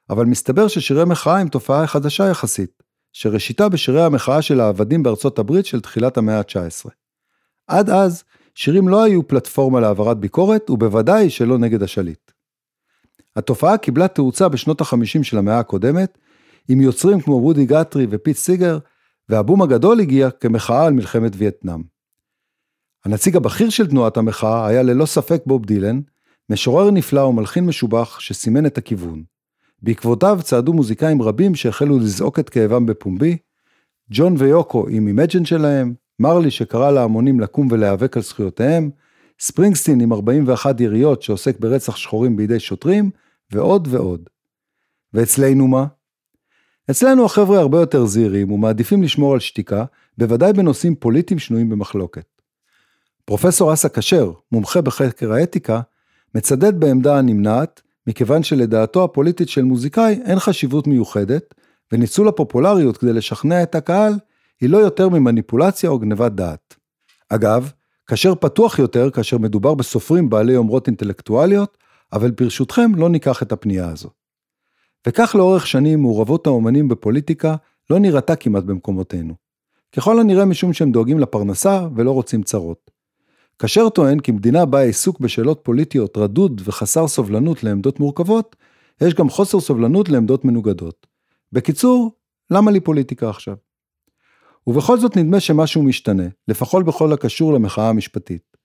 אבל 0.10 0.26
מסתבר 0.26 0.68
ששירי 0.68 1.06
מחאה 1.06 1.40
הם 1.40 1.50
תופעה 1.50 1.88
חדשה 1.88 2.30
יחסית, 2.30 2.84
שראשיתה 3.14 3.70
בשירי 3.70 4.04
המחאה 4.04 4.42
של 4.42 4.60
העבדים 4.60 5.04
בארצות 5.04 5.40
הברית 5.40 5.66
של 5.66 5.82
תחילת 5.82 6.18
המאה 6.18 6.38
ה-19. 6.38 6.90
עד 7.68 7.90
אז, 7.90 8.24
שירים 8.56 8.88
לא 8.88 9.04
היו 9.04 9.28
פלטפורמה 9.28 9.80
להעברת 9.80 10.18
ביקורת, 10.18 10.70
ובוודאי 10.70 11.30
שלא 11.30 11.58
נגד 11.58 11.84
השליט. 11.84 12.32
התופעה 13.36 13.78
קיבלה 13.78 14.08
תאוצה 14.08 14.50
בשנות 14.50 14.82
ה-50 14.82 15.24
של 15.24 15.38
המאה 15.38 15.60
הקודמת, 15.60 16.18
עם 16.68 16.82
יוצרים 16.82 17.22
כמו 17.22 17.34
וודי 17.34 17.66
גאת'רי 17.66 18.08
ופיט 18.10 18.38
סיגר, 18.38 18.78
והבום 19.30 19.62
הגדול 19.62 20.00
הגיע 20.00 20.32
כמחאה 20.32 20.86
על 20.86 20.94
מלחמת 20.94 21.32
וייטנאם. 21.38 21.84
הנציג 23.06 23.36
הבכיר 23.36 23.70
של 23.70 23.88
תנועת 23.88 24.18
המחאה 24.18 24.68
היה 24.68 24.84
ללא 24.84 25.06
ספק 25.06 25.42
בוב 25.46 25.66
דילן, 25.66 26.02
משורר 26.50 26.92
נפלא 26.92 27.22
ומלחין 27.22 27.66
משובח 27.66 28.20
שסימן 28.20 28.66
את 28.66 28.78
הכיוון. 28.78 29.24
בעקבותיו 29.82 30.40
צעדו 30.44 30.74
מוזיקאים 30.74 31.22
רבים 31.22 31.56
שהחלו 31.56 32.00
לזעוק 32.00 32.40
את 32.40 32.50
כאבם 32.50 32.86
בפומבי, 32.86 33.38
ג'ון 34.12 34.36
ויוקו 34.38 34.88
עם 34.90 35.08
Imagine 35.08 35.46
שלהם, 35.46 35.94
מרלי 36.20 36.52
שקרא 36.52 36.92
להמונים 36.92 37.40
לקום 37.40 37.68
ולהיאבק 37.72 38.18
על 38.18 38.24
זכויותיהם, 38.24 38.90
ספרינגסטין 39.40 40.02
עם 40.02 40.14
41 40.14 40.82
יריות 40.82 41.22
שעוסק 41.22 41.60
ברצח 41.60 41.96
שחורים 41.96 42.36
בידי 42.36 42.60
שוטרים, 42.60 43.10
ועוד 43.52 43.88
ועוד. 43.92 44.30
ואצלנו 45.14 45.68
מה? 45.68 45.86
אצלנו 46.92 47.26
החבר'ה 47.26 47.60
הרבה 47.60 47.80
יותר 47.80 48.06
זהירים 48.06 48.52
ומעדיפים 48.52 49.04
לשמור 49.04 49.34
על 49.34 49.40
שתיקה, 49.40 49.86
בוודאי 50.18 50.54
בנושאים 50.54 50.96
פוליטיים 50.96 51.40
שנויים 51.40 51.70
במחלוקת. 51.70 52.26
פרופסור 53.26 53.74
אסא 53.74 53.88
כשר, 53.94 54.32
מומחה 54.52 54.82
בחקר 54.82 55.34
האתיקה, 55.34 55.82
מצדד 56.36 56.80
בעמדה 56.80 57.18
הנמנעת, 57.18 57.82
מכיוון 58.08 58.44
שלדעתו 58.44 59.04
הפוליטית 59.04 59.50
של 59.50 59.64
מוזיקאי 59.64 60.20
אין 60.26 60.40
חשיבות 60.40 60.88
מיוחדת, 60.88 61.54
וניצול 61.92 62.28
הפופולריות 62.28 62.98
כדי 62.98 63.14
לשכנע 63.14 63.64
את 63.64 63.76
הקהל, 63.76 64.14
היא 64.62 64.70
לא 64.70 64.78
יותר 64.78 65.10
ממניפולציה 65.10 65.90
או 65.90 66.00
גנבת 66.00 66.32
דעת. 66.32 66.76
אגב, 67.30 67.72
כאשר 68.08 68.36
פתוח 68.36 68.80
יותר 68.80 69.10
כאשר 69.10 69.38
מדובר 69.38 69.74
בסופרים 69.74 70.30
בעלי 70.30 70.54
יומרות 70.54 70.88
אינטלקטואליות, 70.88 71.78
אבל 72.14 72.32
ברשותכם 72.32 72.96
לא 72.96 73.10
ניקח 73.10 73.44
את 73.44 73.52
הפנייה 73.52 73.90
הזו. 73.90 74.10
וכך 75.08 75.36
לאורך 75.36 75.68
שנים 75.68 76.02
מעורבות 76.02 76.48
האומנים 76.48 76.88
בפוליטיקה 76.88 77.56
לא 77.90 78.00
נראתה 78.00 78.36
כמעט 78.36 78.64
במקומותינו. 78.64 79.34
ככל 79.96 80.20
הנראה 80.20 80.46
משום 80.46 80.74
שהם 80.74 80.92
דואגים 80.92 81.20
לפרנסה 81.20 81.88
ולא 81.96 82.12
רוצים 82.12 82.44
צרות. 82.44 82.92
כאשר 83.60 83.90
טוען 83.90 84.20
כי 84.20 84.32
מדינה 84.32 84.66
בה 84.66 84.82
עיסוק 84.82 85.20
בשאלות 85.20 85.60
פוליטיות 85.64 86.18
רדוד 86.18 86.62
וחסר 86.66 87.08
סובלנות 87.08 87.64
לעמדות 87.64 88.00
מורכבות, 88.00 88.56
יש 89.02 89.14
גם 89.14 89.30
חוסר 89.30 89.60
סובלנות 89.60 90.10
לעמדות 90.10 90.46
מנוגדות. 90.46 91.08
בקיצור, 91.52 92.12
למה 92.52 92.72
לי 92.72 92.80
פוליטיקה 92.80 93.30
עכשיו? 93.30 93.56
ובכל 94.68 95.00
זאת 95.00 95.18
נדמה 95.18 95.40
שמשהו 95.40 95.84
משתנה, 95.84 96.28
לפחות 96.48 96.86
בכל 96.86 97.14
הקשור 97.14 97.54
למחאה 97.54 97.90
המשפטית. 97.90 98.58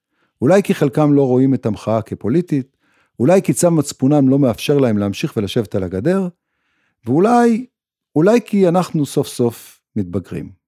אולי 0.43 0.63
כי 0.63 0.75
חלקם 0.75 1.13
לא 1.13 1.27
רואים 1.27 1.55
את 1.55 1.67
המחאה 1.67 2.03
כפוליטית, 2.03 2.77
אולי 3.21 3.43
כי 3.43 3.53
צו 3.53 3.71
מצפונם 3.71 4.29
לא 4.29 4.39
מאפשר 4.39 4.79
להם 4.79 4.99
להמשיך 4.99 5.37
ולשבת 5.37 5.75
על 5.75 5.83
הגדר, 5.83 6.29
ואולי, 7.07 7.67
אולי 8.17 8.41
כי 8.45 8.69
אנחנו 8.69 9.07
סוף 9.07 9.27
סוף 9.27 9.81
מתבגרים. 9.97 10.60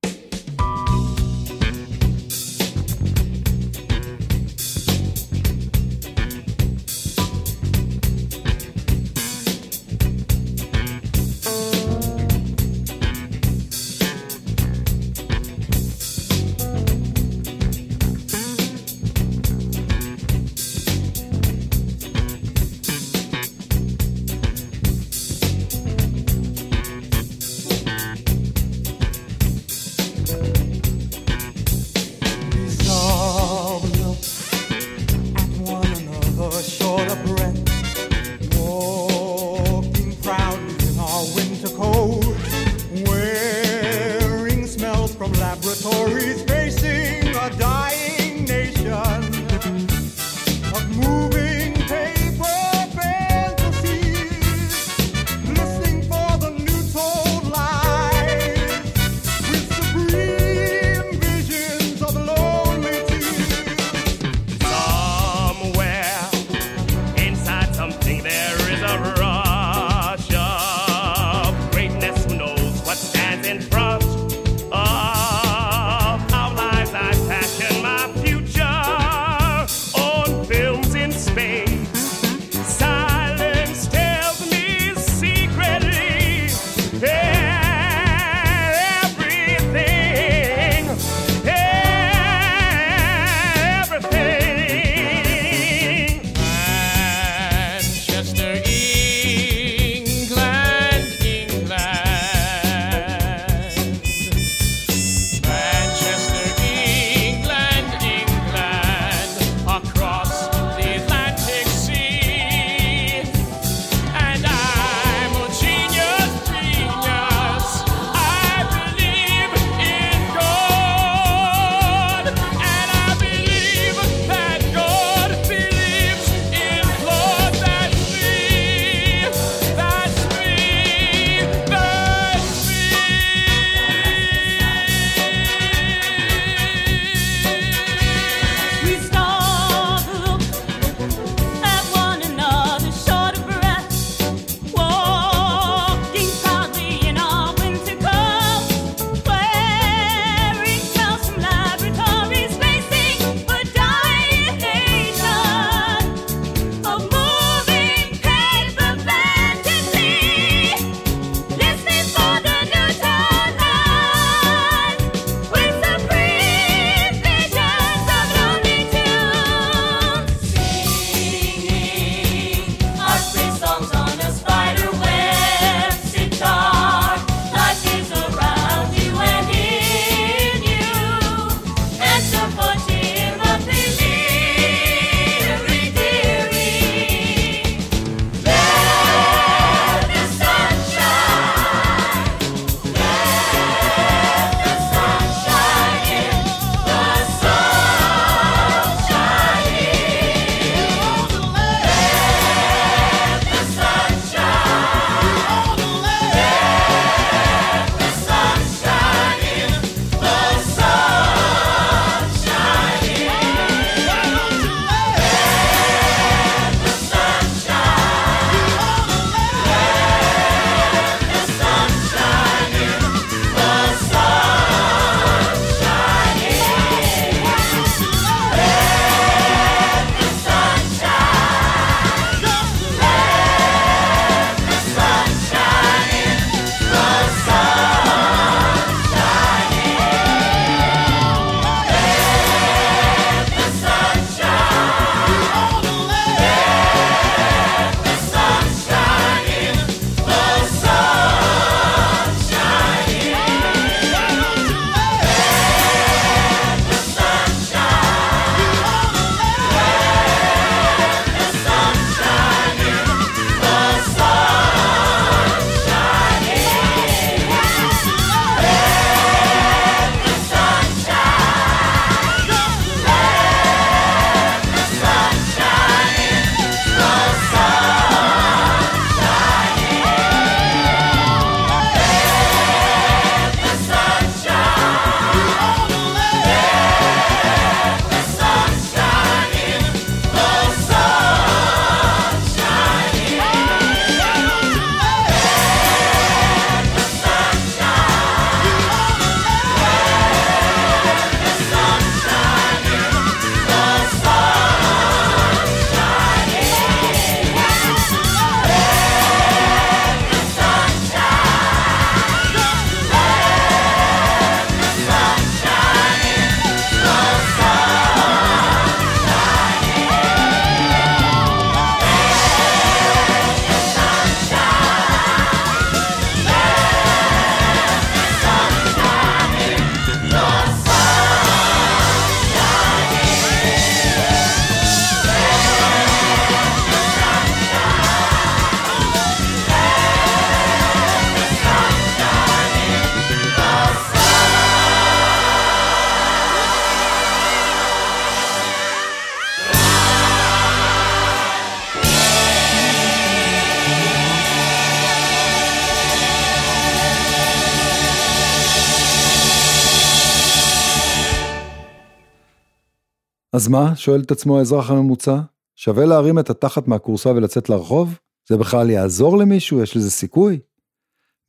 אז 363.53 363.68
מה? 363.68 363.96
שואל 363.96 364.20
את 364.20 364.30
עצמו 364.30 364.59
האזרח 364.59 364.90
הממוצע. 364.90 365.40
שווה 365.76 366.07
להרים 366.07 366.38
את 366.38 366.50
התחת 366.50 366.88
מהכורסה 366.88 367.30
ולצאת 367.30 367.68
לרחוב? 367.68 368.18
זה 368.48 368.57
בכלל 368.57 368.90
יעזור 368.90 369.38
למישהו? 369.38 369.82
יש 369.82 369.96
לזה 369.96 370.11
סיכוי? 370.11 370.59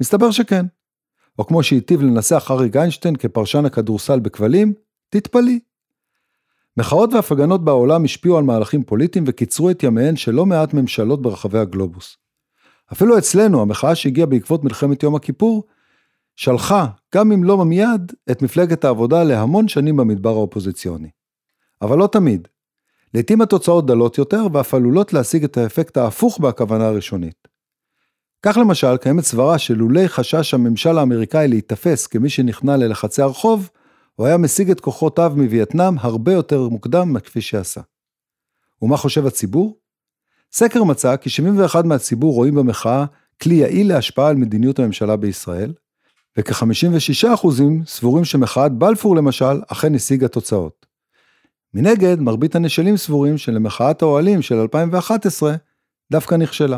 מסתבר 0.02 0.32
שכן. 0.32 0.66
או 1.40 1.48
כמו 1.48 1.64
שהיטיב 1.64 2.02
לנסח 2.02 2.52
אריק 2.52 2.76
איינשטיין 2.76 3.16
כפרשן 3.16 3.66
הכדורסל 3.66 4.20
בכבלים, 4.20 4.74
תתפלאי. 5.10 5.60
מחאות 6.78 7.14
והפגנות 7.14 7.66
בעולם 7.66 8.04
השפיעו 8.04 8.38
על 8.38 8.44
מהלכים 8.44 8.84
פוליטיים 8.84 9.24
וקיצרו 9.28 9.70
את 9.70 9.84
ימיהן 9.84 10.16
של 10.16 10.32
לא 10.32 10.46
מעט 10.46 10.74
ממשלות 10.74 11.22
ברחבי 11.22 11.60
הגלובוס. 11.60 12.18
אפילו 12.94 13.18
אצלנו, 13.18 13.62
המחאה 13.62 13.96
שהגיעה 13.96 14.28
בעקבות 14.28 14.64
מלחמת 14.64 15.04
יום 15.04 15.16
הכיפור, 15.16 15.64
שלחה, 16.36 16.88
גם 17.16 17.32
אם 17.32 17.44
לא 17.44 17.66
מיד, 17.66 18.12
את 18.32 18.42
מפלגת 18.42 18.86
העבודה 18.86 19.24
להמון 19.24 19.68
שנים 19.68 19.98
במדבר 19.98 20.30
האופוזיציוני. 20.30 21.10
אבל 21.84 21.98
לא 21.98 22.08
תמיד. 22.08 22.48
לעתים 23.14 23.42
התוצאות 23.42 23.86
דלות 23.86 24.18
יותר 24.18 24.48
ואף 24.54 24.74
עלולות 24.74 25.14
להשיג 25.14 25.44
את 25.44 25.58
האפקט 25.58 25.98
ההפוך 25.98 26.42
מהכוונה 26.42 26.88
הראשונית. 26.88 27.48
כך 28.46 28.58
למשל, 28.58 28.98
קיימת 28.98 29.24
סברה 29.24 29.58
שלולי 29.58 30.08
חשש 30.08 30.54
הממשל 30.54 30.98
האמריקאי 30.98 31.48
להיתפס 31.48 32.08
כמי 32.08 32.30
שנכנע 32.30 32.78
ללחצי 32.78 33.22
הרחוב, 33.22 33.70
הוא 34.16 34.28
היה 34.28 34.38
משיג 34.38 34.72
את 34.72 34.80
כוחותיו 34.80 35.34
מווייטנאם 35.36 35.96
הרבה 36.00 36.34
יותר 36.34 36.70
מוקדם 36.70 37.14
מכפי 37.14 37.42
שעשה. 37.42 37.82
ומה 38.82 38.98
חושב 38.98 39.26
הציבור? 39.26 39.78
סקר 40.52 40.84
מצא 40.84 41.16
כי 41.16 41.30
71 41.30 41.86
מהציבור 41.86 42.34
רואים 42.34 42.56
במחאה 42.56 43.06
כלי 43.42 43.56
יעיל 43.56 43.88
להשפעה 43.90 44.30
על 44.30 44.36
מדיניות 44.36 44.80
הממשלה 44.80 45.16
בישראל, 45.16 45.74
וכ-56% 46.38 47.48
סבורים 47.86 48.26
שמחאת 48.26 48.72
בלפור 48.72 49.16
למשל 49.16 49.62
אכן 49.68 49.96
השיגה 49.96 50.28
תוצאות. 50.28 50.83
מנגד, 51.76 52.20
מרבית 52.20 52.56
הנשאלים 52.56 52.98
סבורים 52.98 53.38
שלמחאת 53.38 54.02
האוהלים 54.02 54.42
של 54.42 54.56
2011 54.56 55.56
דווקא 56.12 56.36
נכשלה. 56.36 56.78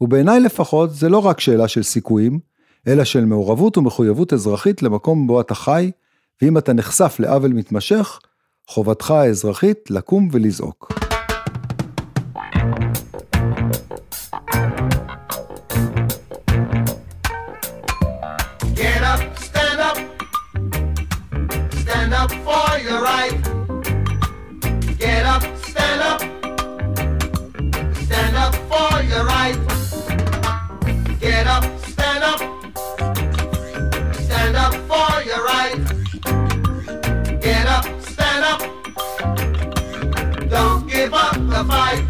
ובעיניי 0.00 0.40
לפחות 0.40 0.94
זה 0.94 1.08
לא 1.08 1.18
רק 1.18 1.40
שאלה 1.40 1.68
של 1.68 1.82
סיכויים, 1.82 2.38
אלא 2.86 3.04
של 3.04 3.24
מעורבות 3.24 3.78
ומחויבות 3.78 4.32
אזרחית 4.32 4.82
למקום 4.82 5.26
בו 5.26 5.40
אתה 5.40 5.54
חי, 5.54 5.90
ואם 6.42 6.58
אתה 6.58 6.72
נחשף 6.72 7.16
לעוול 7.18 7.52
מתמשך, 7.52 8.20
חובתך 8.66 9.10
האזרחית 9.10 9.90
לקום 9.90 10.28
ולזעוק. 10.32 10.92
Get 18.80 19.02
up, 19.12 19.22
stand 19.46 19.80
up. 19.88 19.98
Stand 21.80 22.12
up 22.20 22.30
for 22.46 22.68
your 22.86 23.00
right. 23.10 23.45
Fight. 41.66 42.05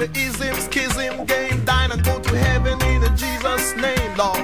Your 0.00 0.08
ism, 0.14 0.54
schism, 0.54 1.26
game, 1.26 1.62
dine 1.66 1.92
and 1.92 2.02
go 2.02 2.18
to 2.18 2.36
heaven 2.38 2.80
in 2.88 3.02
the 3.02 3.10
Jesus' 3.10 3.76
name, 3.76 4.16
Lord. 4.16 4.40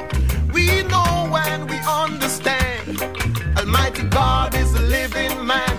We 0.53 0.83
know 0.85 1.29
when 1.31 1.67
we 1.67 1.79
understand. 1.79 3.01
Almighty 3.57 4.03
God 4.05 4.55
is 4.55 4.75
a 4.75 4.83
living 4.83 5.47
man. 5.47 5.71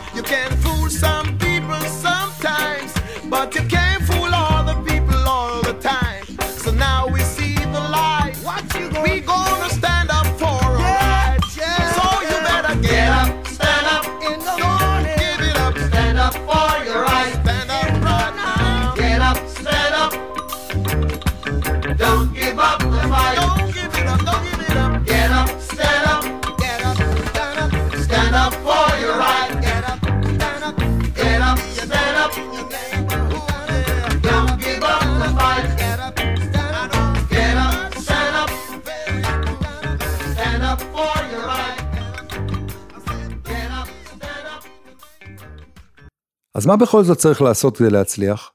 אז 46.57 46.65
מה 46.65 46.77
בכל 46.77 47.03
זאת 47.03 47.17
צריך 47.17 47.41
לעשות 47.41 47.77
כדי 47.77 47.89
להצליח? 47.89 48.51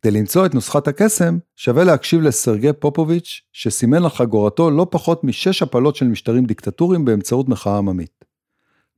כדי 0.00 0.10
למצוא 0.10 0.46
את 0.46 0.54
נוסחת 0.54 0.88
הקסם, 0.88 1.38
שווה 1.56 1.84
להקשיב 1.84 2.20
לסרגי 2.20 2.72
פופוביץ', 2.78 3.40
שסימן 3.52 4.02
על 4.02 4.08
חגורתו 4.08 4.70
לא 4.70 4.86
פחות 4.90 5.24
משש 5.24 5.62
הפלות 5.62 5.96
של 5.96 6.06
משטרים 6.06 6.44
דיקטטוריים 6.44 7.04
באמצעות 7.04 7.48
מחאה 7.48 7.78
עממית. 7.78 8.24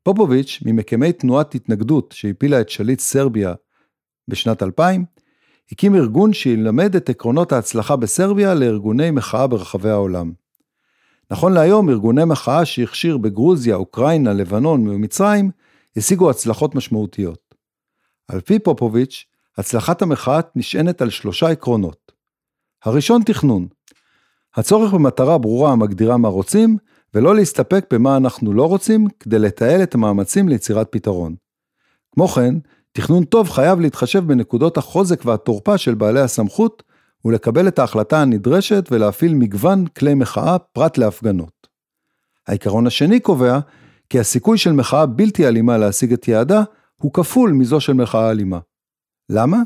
פופוביץ', 0.02 0.58
ממקימי 0.64 1.12
תנועת 1.12 1.54
התנגדות 1.54 2.12
שהפילה 2.16 2.60
את 2.60 2.68
שליט 2.68 3.00
סרביה 3.00 3.54
בשנת 4.28 4.62
2000, 4.62 5.04
הקים 5.72 5.94
ארגון 5.94 6.32
שילמד 6.32 6.96
את 6.96 7.08
עקרונות 7.08 7.52
ההצלחה 7.52 7.96
בסרביה 7.96 8.54
לארגוני 8.54 9.10
מחאה 9.10 9.46
ברחבי 9.46 9.90
העולם. 9.90 10.32
נכון 11.30 11.52
להיום, 11.52 11.90
ארגוני 11.90 12.24
מחאה 12.24 12.64
שהכשיר 12.64 13.18
בגרוזיה, 13.18 13.76
אוקראינה, 13.76 14.32
לבנון 14.32 14.88
ומצרים, 14.88 15.50
השיגו 15.96 16.30
הצלחות 16.30 16.74
משמעותיות. 16.74 17.43
על 18.28 18.40
פי 18.40 18.58
פופוביץ', 18.58 19.24
הצלחת 19.58 20.02
המחאה 20.02 20.40
נשענת 20.56 21.02
על 21.02 21.10
שלושה 21.10 21.48
עקרונות. 21.48 22.12
הראשון 22.84 23.22
תכנון. 23.22 23.66
הצורך 24.54 24.92
במטרה 24.92 25.38
ברורה 25.38 25.72
המגדירה 25.72 26.16
מה 26.16 26.28
רוצים, 26.28 26.76
ולא 27.14 27.34
להסתפק 27.34 27.86
במה 27.92 28.16
אנחנו 28.16 28.52
לא 28.52 28.68
רוצים, 28.68 29.06
כדי 29.20 29.38
לתעל 29.38 29.82
את 29.82 29.94
המאמצים 29.94 30.48
ליצירת 30.48 30.88
פתרון. 30.90 31.34
כמו 32.12 32.28
כן, 32.28 32.54
תכנון 32.92 33.24
טוב 33.24 33.50
חייב 33.50 33.80
להתחשב 33.80 34.26
בנקודות 34.26 34.76
החוזק 34.76 35.24
והתורפה 35.24 35.78
של 35.78 35.94
בעלי 35.94 36.20
הסמכות, 36.20 36.82
ולקבל 37.24 37.68
את 37.68 37.78
ההחלטה 37.78 38.22
הנדרשת 38.22 38.88
ולהפעיל 38.90 39.34
מגוון 39.34 39.86
כלי 39.86 40.14
מחאה 40.14 40.58
פרט 40.58 40.98
להפגנות. 40.98 41.68
העיקרון 42.46 42.86
השני 42.86 43.20
קובע 43.20 43.58
כי 44.10 44.20
הסיכוי 44.20 44.58
של 44.58 44.72
מחאה 44.72 45.06
בלתי 45.06 45.48
אלימה 45.48 45.78
להשיג 45.78 46.12
את 46.12 46.28
יעדה 46.28 46.62
הוא 46.96 47.12
כפול 47.12 47.52
מזו 47.52 47.80
של 47.80 47.92
מחאה 47.92 48.30
אלימה. 48.30 48.58
למה? 49.28 49.62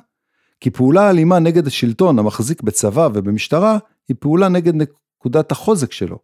כי 0.60 0.70
פעולה 0.70 1.10
אלימה 1.10 1.38
נגד 1.38 1.66
השלטון 1.66 2.18
המחזיק 2.18 2.62
בצבא 2.62 3.08
ובמשטרה 3.14 3.78
היא 4.08 4.16
פעולה 4.20 4.48
נגד 4.48 4.72
נקודת 4.74 5.52
החוזק 5.52 5.92
שלו. 5.92 6.18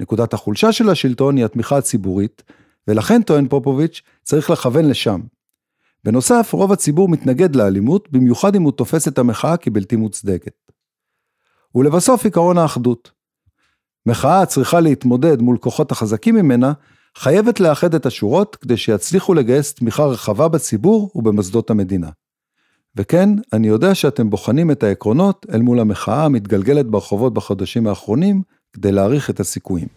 נקודת 0.00 0.34
החולשה 0.34 0.72
של 0.72 0.90
השלטון 0.90 1.36
היא 1.36 1.44
התמיכה 1.44 1.78
הציבורית, 1.78 2.42
ולכן 2.88 3.22
טוען 3.22 3.48
פופוביץ' 3.48 4.02
צריך 4.22 4.50
לכוון 4.50 4.88
לשם. 4.88 5.20
בנוסף, 6.04 6.52
רוב 6.52 6.72
הציבור 6.72 7.08
מתנגד 7.08 7.56
לאלימות, 7.56 8.12
במיוחד 8.12 8.54
אם 8.54 8.62
הוא 8.62 8.72
תופס 8.72 9.08
את 9.08 9.18
המחאה 9.18 9.56
כבלתי 9.56 9.96
מוצדקת. 9.96 10.72
ולבסוף 11.74 12.26
עקרון 12.26 12.58
האחדות. 12.58 13.10
מחאה 14.06 14.46
צריכה 14.46 14.80
להתמודד 14.80 15.40
מול 15.40 15.58
כוחות 15.58 15.92
החזקים 15.92 16.34
ממנה, 16.34 16.72
חייבת 17.20 17.60
לאחד 17.60 17.94
את 17.94 18.06
השורות 18.06 18.56
כדי 18.56 18.76
שיצליחו 18.76 19.34
לגייס 19.34 19.74
תמיכה 19.74 20.04
רחבה 20.04 20.48
בציבור 20.48 21.10
ובמוסדות 21.14 21.70
המדינה. 21.70 22.10
וכן, 22.96 23.28
אני 23.52 23.68
יודע 23.68 23.94
שאתם 23.94 24.30
בוחנים 24.30 24.70
את 24.70 24.82
העקרונות 24.82 25.46
אל 25.54 25.62
מול 25.62 25.80
המחאה 25.80 26.24
המתגלגלת 26.24 26.86
ברחובות 26.86 27.34
בחודשים 27.34 27.86
האחרונים, 27.86 28.42
כדי 28.72 28.92
להעריך 28.92 29.30
את 29.30 29.40
הסיכויים. 29.40 29.88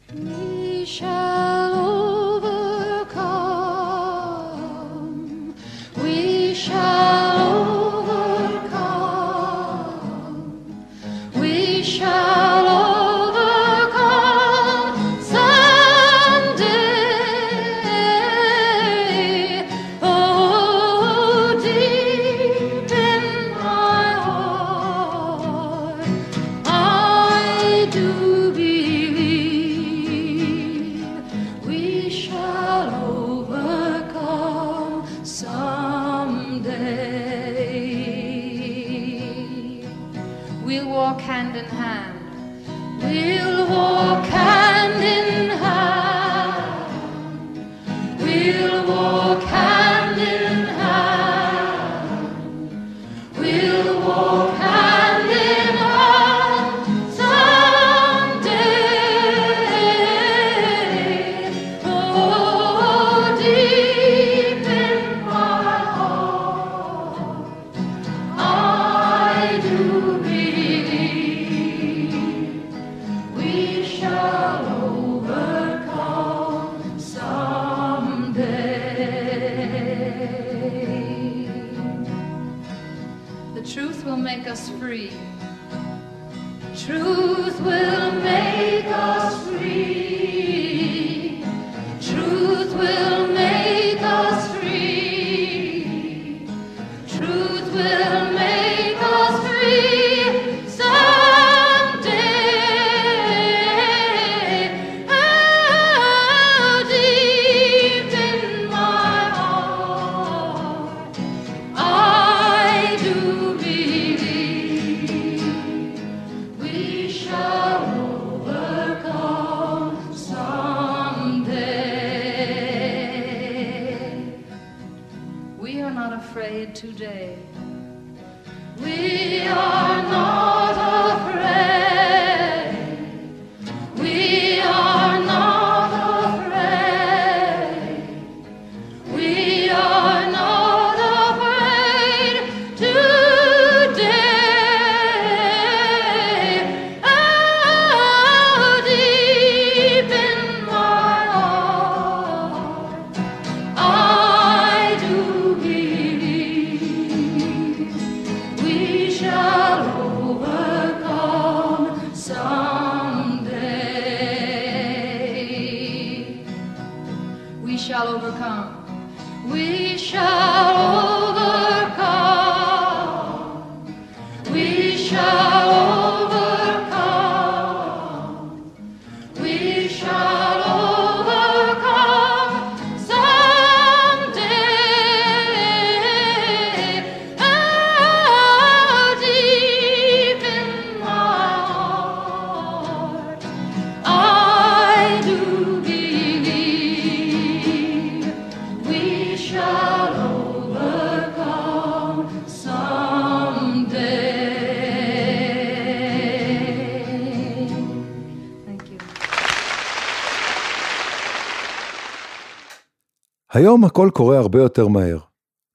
היום 213.61 213.85
הכל 213.85 214.09
קורה 214.13 214.37
הרבה 214.37 214.61
יותר 214.61 214.87
מהר. 214.87 215.17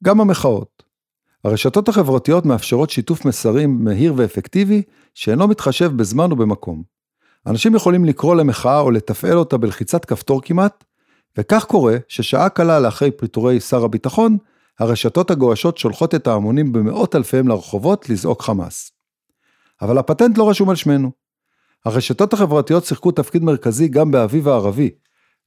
גם 0.05 0.21
המחאות. 0.21 0.83
הרשתות 1.45 1.89
החברתיות 1.89 2.47
מאפשרות 2.47 2.91
שיתוף 2.91 3.25
מסרים 3.25 3.85
מהיר 3.85 4.15
ואפקטיבי, 4.17 4.83
שאינו 5.15 5.49
מתחשב 5.49 5.93
בזמן 5.97 6.33
ובמקום. 6.33 6.83
אנשים 7.47 7.75
יכולים 7.75 8.05
לקרוא 8.05 8.35
למחאה 8.35 8.81
או 8.81 8.91
לתפעל 8.91 9.39
אותה 9.39 9.57
בלחיצת 9.57 10.05
כפתור 10.05 10.43
כמעט, 10.43 10.85
וכך 11.39 11.65
קורה 11.65 11.97
ששעה 12.09 12.49
קלה 12.49 12.81
לאחרי 12.81 13.11
פיטורי 13.11 13.61
שר 13.61 13.85
הביטחון, 13.85 14.37
הרשתות 14.79 15.31
הגועשות 15.31 15.79
שולחות 15.79 16.15
את 16.15 16.27
ההמונים 16.27 16.73
במאות 16.73 17.17
אלפיהם 17.17 17.49
לרחובות 17.49 18.09
לזעוק 18.09 18.43
חמאס. 18.43 18.93
אבל 19.83 19.99
הפטנט 19.99 20.39
לא 20.39 20.51
רשום 20.51 20.71
על 20.71 20.77
שמנו. 20.77 21.11
הרשתות 21.85 22.33
החברתיות 22.33 22.85
שיחקו 22.85 23.11
תפקיד 23.11 23.43
מרכזי 23.45 23.89
גם 23.89 24.11
באביב 24.11 24.49
הערבי, 24.49 24.91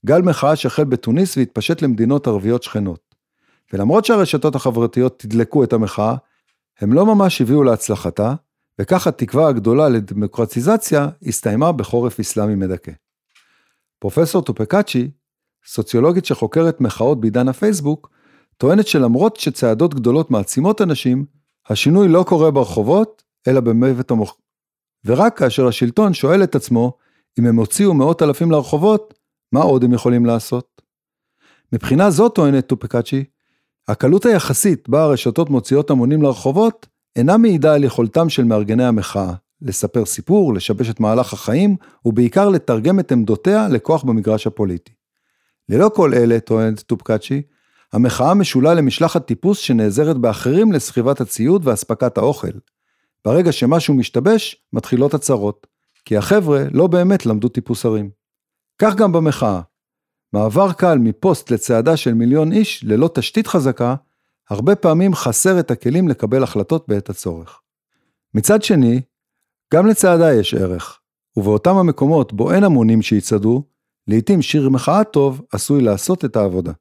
גל 0.06 0.22
מחאה 0.22 0.56
שהחל 0.56 0.84
בתוניס 0.84 1.38
והתפשט 1.38 1.82
למדינות 1.82 2.28
ערביות 2.28 2.64
שכנות. 2.64 3.16
ולמרות 3.74 4.06
שהרשתות 4.06 4.56
החברתיות 4.56 5.20
תדלקו 5.20 5.64
את 5.64 5.74
המחאה, 5.74 6.16
הם 6.80 6.94
לא 6.94 7.06
ממש 7.06 7.42
הביאו 7.42 7.64
להצלחתה, 7.64 8.34
וכך 8.80 9.08
התקווה 9.08 9.48
הגדולה 9.48 9.90
לדמוקרטיזציה 9.90 11.08
הסתיימה 11.28 11.72
בחורף 11.72 12.20
אסלאמי 12.20 12.56
מדכא. 12.56 12.92
פרופסור 14.00 14.42
טופקאצ'י, 14.42 15.12
סוציולוגית 15.66 16.26
שחוקרת 16.26 16.82
מחאות 16.82 17.22
בעידן 17.22 17.48
הפייסבוק, 17.48 18.10
טוענת 18.58 18.88
שלמרות 18.88 19.36
שצעדות 19.36 19.94
גדולות 19.94 20.32
מעצימות 20.32 20.82
אנשים, 20.82 21.26
השינוי 21.70 22.08
לא 22.08 22.26
קורה 22.28 22.52
ברחובות, 22.52 23.24
אלא 23.48 23.60
במוות 23.60 24.12
המוח... 24.12 24.38
ורק 25.06 25.38
כאשר 25.38 25.68
השלטון 25.68 26.14
שואל 26.14 26.44
את 26.44 26.56
עצמו, 26.56 26.94
אם 27.40 27.46
הם 27.46 27.56
הוציאו 27.56 27.94
מאות 27.94 28.22
אלפים 28.22 28.52
לרחובות, 28.52 29.19
מה 29.52 29.60
עוד 29.60 29.84
הם 29.84 29.94
יכולים 29.94 30.26
לעשות? 30.26 30.82
מבחינה 31.74 32.12
זו 32.12 32.30
טוענת 32.30 32.68
טופקאצ'י, 32.68 33.24
הקלות 33.88 34.26
היחסית 34.26 34.90
בה 34.90 35.04
הרשתות 35.04 35.50
מוציאות 35.50 35.90
המונים 35.90 36.22
לרחובות, 36.22 36.88
אינה 37.16 37.38
מעידה 37.38 37.74
על 37.74 37.84
יכולתם 37.84 38.30
של 38.30 38.44
מארגני 38.44 38.86
המחאה, 38.86 39.34
לספר 39.62 40.06
סיפור, 40.06 40.54
לשבש 40.54 40.90
את 40.90 41.00
מהלך 41.00 41.34
החיים, 41.34 41.76
ובעיקר 42.06 42.50
לתרגם 42.50 43.00
את 43.00 43.12
עמדותיה 43.12 43.68
לכוח 43.68 44.04
במגרש 44.04 44.48
הפוליטי. 44.48 44.92
ללא 45.70 45.92
כל 45.96 46.14
אלה, 46.14 46.40
טוענת 46.40 46.80
טופקאצ'י, 46.80 47.42
המחאה 47.94 48.34
משולה 48.34 48.74
למשלחת 48.74 49.26
טיפוס 49.26 49.58
שנעזרת 49.58 50.18
באחרים 50.18 50.72
לסחיבת 50.72 51.22
הציוד 51.22 51.68
ואספקת 51.68 52.18
האוכל. 52.18 52.52
ברגע 53.26 53.52
שמשהו 53.52 53.94
משתבש, 53.94 54.66
מתחילות 54.74 55.14
הצרות, 55.14 55.68
כי 56.06 56.18
החבר'ה 56.18 56.64
לא 56.72 56.88
באמת 56.88 57.26
למדו 57.26 57.50
טיפוס 57.50 57.86
הרים. 57.86 58.19
כך 58.80 58.96
גם 58.96 59.12
במחאה. 59.12 59.62
מעבר 60.34 60.74
קל 60.74 60.98
מפוסט 60.98 61.52
לצעדה 61.52 61.98
של 61.98 62.14
מיליון 62.14 62.52
איש 62.52 62.84
ללא 62.84 63.10
תשתית 63.14 63.48
חזקה, 63.48 63.96
הרבה 64.50 64.76
פעמים 64.76 65.16
חסר 65.16 65.60
את 65.60 65.72
הכלים 65.72 66.08
לקבל 66.08 66.44
החלטות 66.44 66.88
בעת 66.88 67.10
הצורך. 67.10 67.62
מצד 68.34 68.64
שני, 68.64 69.02
גם 69.74 69.88
לצעדה 69.88 70.34
יש 70.34 70.54
ערך, 70.54 71.00
ובאותם 71.38 71.76
המקומות 71.76 72.34
בו 72.34 72.52
אין 72.52 72.64
המונים 72.64 73.02
שיצעדו, 73.02 73.64
לעתים 74.08 74.42
שיר 74.42 74.70
מחאה 74.70 75.04
טוב 75.04 75.42
עשוי 75.52 75.82
לעשות 75.82 76.26
את 76.26 76.36
העבודה. 76.36 76.72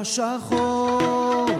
לא 0.00 0.04
היה 0.04 0.04
שחור 0.04 1.50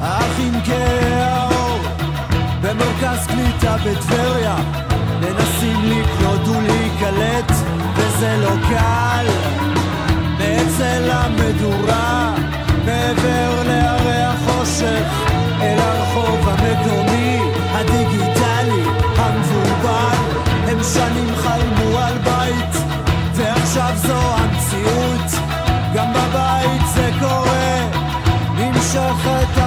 האחים 0.00 0.52
כאור 0.66 1.78
במרכז 2.62 3.26
קליטה 3.26 3.76
בטבריה 3.84 4.83
וזה 8.24 8.36
לא 8.36 8.68
קל. 8.68 9.26
מאצל 10.38 11.10
המדורה 11.10 12.34
מעבר 12.84 13.62
להרי 13.66 14.22
החושך 14.22 15.06
אל 15.60 15.78
הרחוב 15.78 16.48
המקומי 16.48 17.38
הדיגיטלי 17.72 18.82
המבולבל. 19.16 20.16
הם 20.68 20.78
שנים 20.94 21.34
חלמו 21.36 21.98
על 21.98 22.18
בית 22.18 22.76
ועכשיו 23.34 23.92
זו 23.96 24.18
המציאות. 24.36 25.44
גם 25.94 26.12
בבית 26.12 26.82
זה 26.94 27.10
קורה 27.20 27.88
נמשכת 28.54 29.48
הגלות 29.56 29.63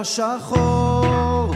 לא 0.00 0.04
היה 0.04 0.04
שחור 0.04 1.54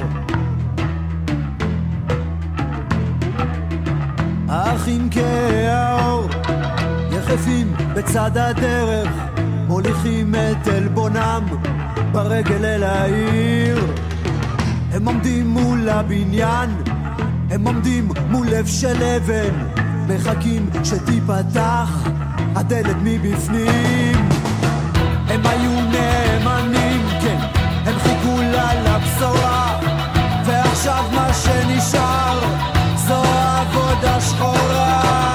האחים 4.49 5.09
כאור 5.11 6.27
יחפים 7.13 7.75
בצד 7.95 8.37
הדרך 8.37 9.09
מוליכים 9.69 10.35
את 10.35 10.69
עלבונם 10.69 11.45
ברגל 12.13 12.65
אל 12.65 12.83
העיר 12.83 13.87
הם 14.93 15.09
עומדים 15.09 15.49
מול 15.49 15.89
הבניין 15.89 16.71
הם 17.51 17.67
עומדים 17.67 18.09
מול 18.31 18.47
לב 18.47 18.67
של 18.67 19.03
אבן, 19.03 19.55
מחכים 20.09 20.71
שתיפתח 20.85 22.09
הדלת 22.57 22.97
מבפנים. 23.03 24.29
הם 25.29 25.47
היו 25.47 25.94
לה 29.05 29.11
לבשורה, 29.11 29.79
ועכשיו 30.45 31.05
מה 31.13 31.29
שנשאר 31.35 32.39
זו 32.97 33.23
עבודה 33.59 34.21
שחורה. 34.21 35.34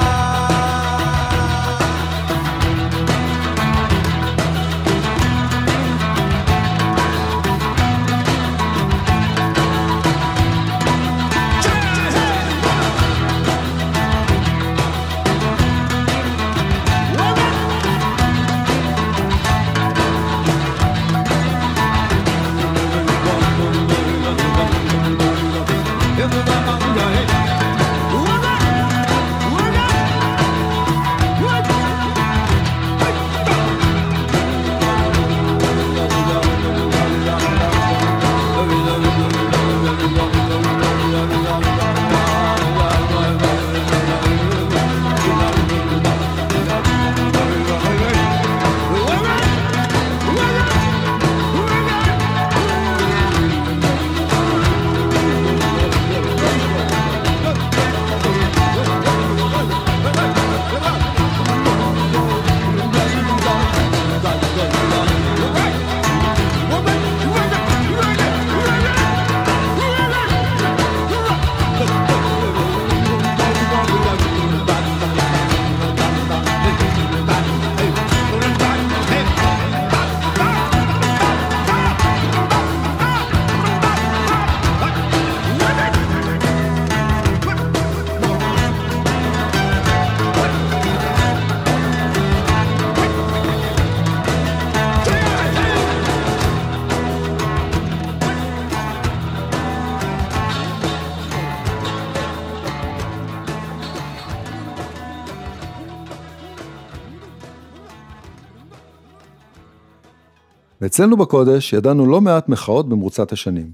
ואצלנו 110.81 111.17
בקודש 111.17 111.73
ידענו 111.73 112.05
לא 112.05 112.21
מעט 112.21 112.49
מחאות 112.49 112.89
במרוצת 112.89 113.31
השנים. 113.31 113.71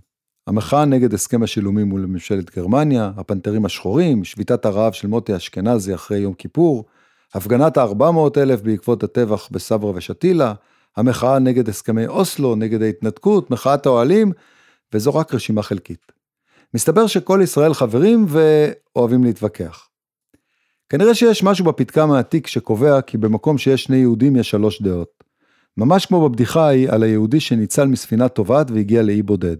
המחאה 0.47 0.85
נגד 0.85 1.13
הסכם 1.13 1.43
השילומים 1.43 1.87
מול 1.87 2.01
ממשלת 2.05 2.55
גרמניה, 2.55 3.11
הפנתרים 3.17 3.65
השחורים, 3.65 4.23
שביתת 4.23 4.65
הרעב 4.65 4.93
של 4.93 5.07
מוטי 5.07 5.35
אשכנזי 5.35 5.95
אחרי 5.95 6.17
יום 6.17 6.33
כיפור, 6.33 6.85
הפגנת 7.33 7.77
ה-400 7.77 8.37
אלף 8.37 8.61
בעקבות 8.61 9.03
הטבח 9.03 9.49
בסברה 9.51 9.91
ושתילה, 9.95 10.53
המחאה 10.97 11.39
נגד 11.39 11.69
הסכמי 11.69 12.07
אוסלו, 12.07 12.55
נגד 12.55 12.81
ההתנתקות, 12.81 13.51
מחאת 13.51 13.85
האוהלים, 13.85 14.31
וזו 14.93 15.15
רק 15.15 15.33
רשימה 15.33 15.63
חלקית. 15.63 16.11
מסתבר 16.73 17.07
שכל 17.07 17.39
ישראל 17.43 17.73
חברים 17.73 18.25
ואוהבים 18.27 19.23
להתווכח. 19.23 19.89
כנראה 20.89 21.15
שיש 21.15 21.43
משהו 21.43 21.65
בפתקם 21.65 22.11
העתיק 22.11 22.47
שקובע 22.47 23.01
כי 23.01 23.17
במקום 23.17 23.57
שיש 23.57 23.83
שני 23.83 23.97
יהודים 23.97 24.35
יש 24.35 24.49
שלוש 24.49 24.81
דעות. 24.81 25.24
ממש 25.77 26.05
כמו 26.05 26.29
בבדיחה 26.29 26.67
ההיא 26.67 26.89
על 26.89 27.03
היהודי 27.03 27.39
שניצל 27.39 27.85
מספינה 27.85 28.29
טובעת 28.29 28.71
והגיע 28.71 29.03
לאי 29.03 29.21
בודד. 29.21 29.57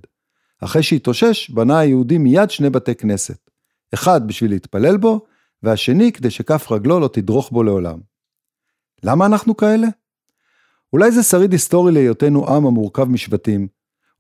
אחרי 0.61 0.83
שהתאושש, 0.83 1.49
בנה 1.49 1.79
היהודי 1.79 2.17
מיד 2.17 2.49
שני 2.49 2.69
בתי 2.69 2.95
כנסת. 2.95 3.49
אחד 3.93 4.27
בשביל 4.27 4.51
להתפלל 4.51 4.97
בו, 4.97 5.25
והשני 5.63 6.11
כדי 6.11 6.29
שכף 6.29 6.71
רגלו 6.71 6.99
לא 6.99 7.07
תדרוך 7.07 7.51
בו 7.51 7.63
לעולם. 7.63 7.99
למה 9.03 9.25
אנחנו 9.25 9.57
כאלה? 9.57 9.87
אולי 10.93 11.11
זה 11.11 11.23
שריד 11.23 11.51
היסטורי 11.51 11.91
להיותנו 11.91 12.47
עם 12.47 12.65
המורכב 12.65 13.03
משבטים. 13.03 13.67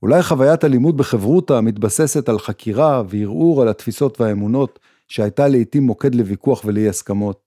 אולי 0.01 0.23
חוויית 0.23 0.63
הלימוד 0.63 0.97
בחברותא 0.97 1.59
מתבססת 1.61 2.29
על 2.29 2.39
חקירה 2.39 3.03
וערעור 3.09 3.61
על 3.61 3.67
התפיסות 3.67 4.21
והאמונות, 4.21 4.79
שהייתה 5.07 5.47
לעיתים 5.47 5.83
מוקד 5.83 6.15
לוויכוח 6.15 6.61
ולאי 6.65 6.89
הסכמות. 6.89 7.39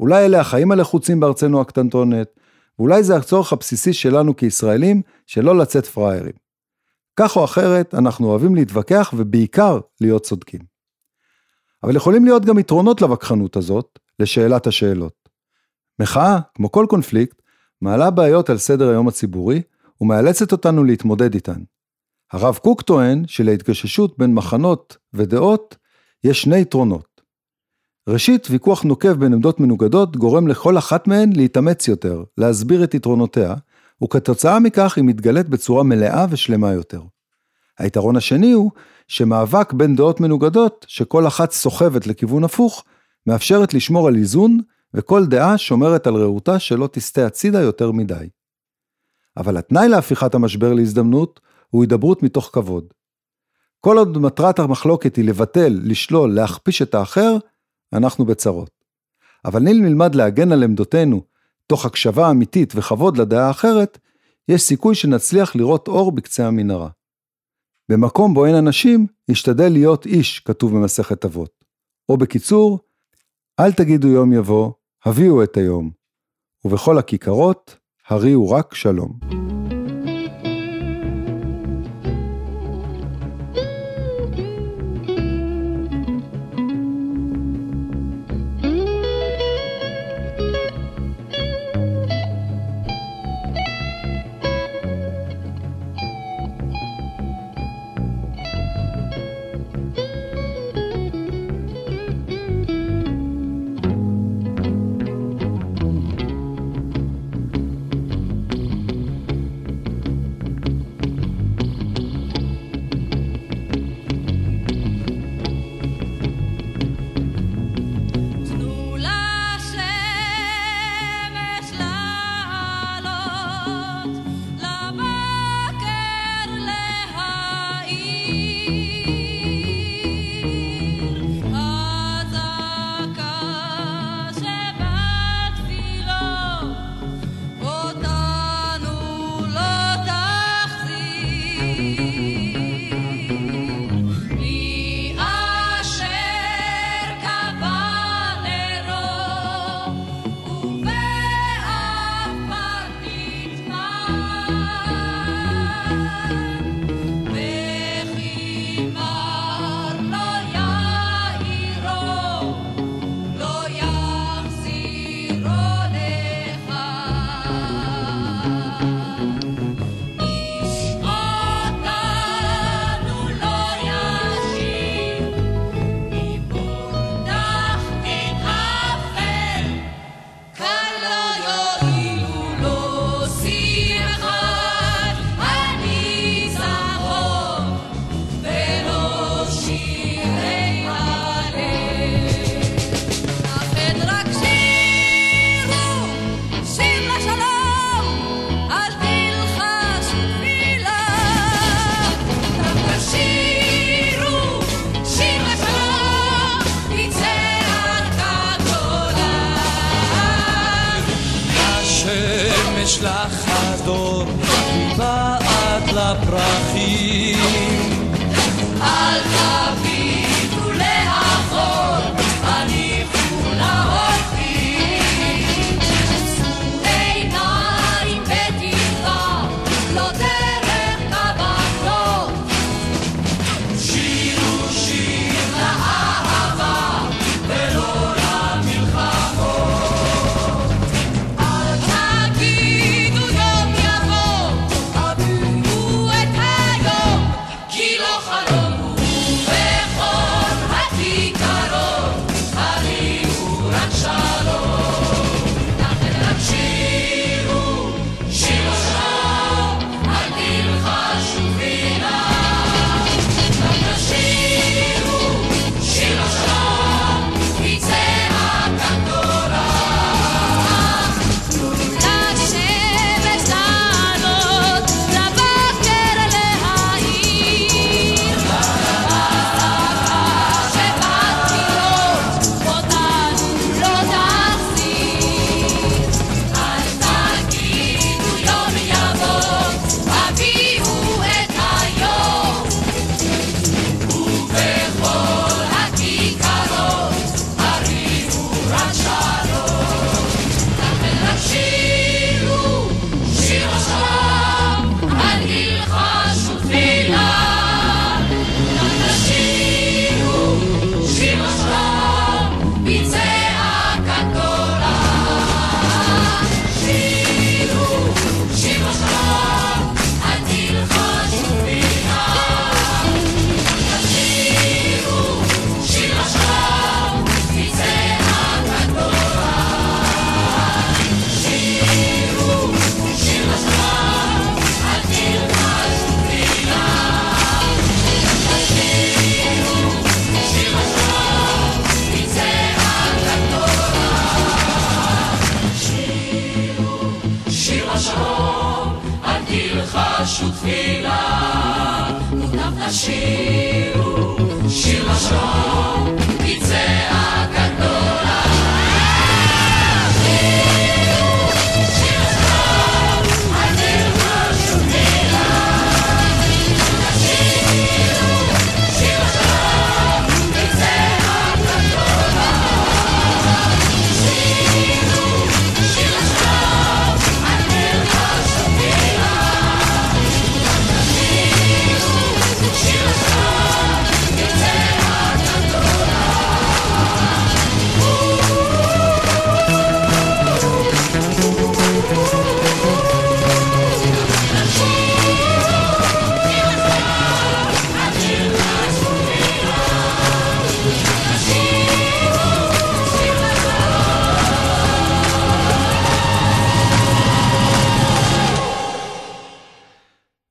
אולי 0.00 0.26
אלה 0.26 0.40
החיים 0.40 0.72
הלחוצים 0.72 1.20
בארצנו 1.20 1.60
הקטנטונת, 1.60 2.40
ואולי 2.78 3.02
זה 3.02 3.16
הצורך 3.16 3.52
הבסיסי 3.52 3.92
שלנו 3.92 4.36
כישראלים 4.36 5.02
שלא 5.26 5.58
לצאת 5.58 5.86
פראיירים. 5.86 6.32
כך 7.16 7.36
או 7.36 7.44
אחרת, 7.44 7.94
אנחנו 7.94 8.26
אוהבים 8.26 8.54
להתווכח 8.54 9.14
ובעיקר 9.16 9.80
להיות 10.00 10.22
צודקים. 10.22 10.60
אבל 11.82 11.96
יכולים 11.96 12.24
להיות 12.24 12.44
גם 12.44 12.58
יתרונות 12.58 13.00
לווכחנות 13.00 13.56
הזאת, 13.56 13.98
לשאלת 14.18 14.66
השאלות. 14.66 15.28
מחאה, 15.98 16.38
כמו 16.54 16.72
כל 16.72 16.86
קונפליקט, 16.88 17.42
מעלה 17.80 18.10
בעיות 18.10 18.50
על 18.50 18.58
סדר 18.58 18.88
היום 18.88 19.08
הציבורי 19.08 19.62
ומאלצת 20.00 20.52
אותנו 20.52 20.84
להתמודד 20.84 21.34
איתן. 21.34 21.62
הרב 22.32 22.56
קוק 22.56 22.82
טוען 22.82 23.26
שלהתגששות 23.26 24.18
בין 24.18 24.34
מחנות 24.34 24.96
ודעות 25.12 25.76
יש 26.24 26.42
שני 26.42 26.60
יתרונות. 26.60 27.13
ראשית, 28.08 28.46
ויכוח 28.50 28.82
נוקב 28.82 29.12
בין 29.12 29.32
עמדות 29.32 29.60
מנוגדות 29.60 30.16
גורם 30.16 30.48
לכל 30.48 30.78
אחת 30.78 31.08
מהן 31.08 31.32
להתאמץ 31.32 31.88
יותר, 31.88 32.22
להסביר 32.38 32.84
את 32.84 32.94
יתרונותיה, 32.94 33.54
וכתוצאה 34.04 34.58
מכך 34.58 34.96
היא 34.96 35.04
מתגלית 35.04 35.48
בצורה 35.48 35.82
מלאה 35.82 36.26
ושלמה 36.30 36.72
יותר. 36.72 37.00
היתרון 37.78 38.16
השני 38.16 38.52
הוא 38.52 38.70
שמאבק 39.08 39.72
בין 39.72 39.96
דעות 39.96 40.20
מנוגדות, 40.20 40.86
שכל 40.88 41.26
אחת 41.26 41.52
סוחבת 41.52 42.06
לכיוון 42.06 42.44
הפוך, 42.44 42.84
מאפשרת 43.26 43.74
לשמור 43.74 44.08
על 44.08 44.16
איזון, 44.16 44.60
וכל 44.94 45.26
דעה 45.26 45.58
שומרת 45.58 46.06
על 46.06 46.14
רעותה 46.14 46.58
שלא 46.58 46.88
תסטה 46.92 47.26
הצידה 47.26 47.60
יותר 47.60 47.92
מדי. 47.92 48.28
אבל 49.36 49.56
התנאי 49.56 49.88
להפיכת 49.88 50.34
המשבר 50.34 50.72
להזדמנות 50.72 51.40
הוא 51.70 51.82
הידברות 51.82 52.22
מתוך 52.22 52.50
כבוד. 52.52 52.84
כל 53.80 53.98
עוד 53.98 54.18
מטרת 54.18 54.58
המחלוקת 54.58 55.16
היא 55.16 55.24
לבטל, 55.24 55.80
לשלול, 55.82 56.34
להכפיש 56.34 56.82
את 56.82 56.94
האחר, 56.94 57.36
אנחנו 57.94 58.24
בצרות. 58.24 58.70
אבל 59.44 59.68
אם 59.68 59.84
נלמד 59.84 60.14
להגן 60.14 60.52
על 60.52 60.62
עמדותינו, 60.62 61.22
תוך 61.66 61.86
הקשבה 61.86 62.30
אמיתית 62.30 62.72
וכבוד 62.76 63.16
לדעה 63.16 63.46
האחרת, 63.48 63.98
יש 64.48 64.62
סיכוי 64.62 64.94
שנצליח 64.94 65.56
לראות 65.56 65.88
אור 65.88 66.12
בקצה 66.12 66.46
המנהרה. 66.46 66.88
במקום 67.88 68.34
בו 68.34 68.46
אין 68.46 68.54
אנשים, 68.54 69.06
השתדל 69.30 69.68
להיות 69.72 70.06
איש, 70.06 70.40
כתוב 70.40 70.74
במסכת 70.74 71.24
אבות. 71.24 71.64
או 72.08 72.16
בקיצור, 72.16 72.78
אל 73.60 73.72
תגידו 73.72 74.08
יום 74.08 74.32
יבוא, 74.32 74.72
הביאו 75.04 75.42
את 75.42 75.56
היום. 75.56 75.90
ובכל 76.64 76.98
הכיכרות, 76.98 77.76
הריעו 78.08 78.50
רק 78.50 78.74
שלום. 78.74 79.18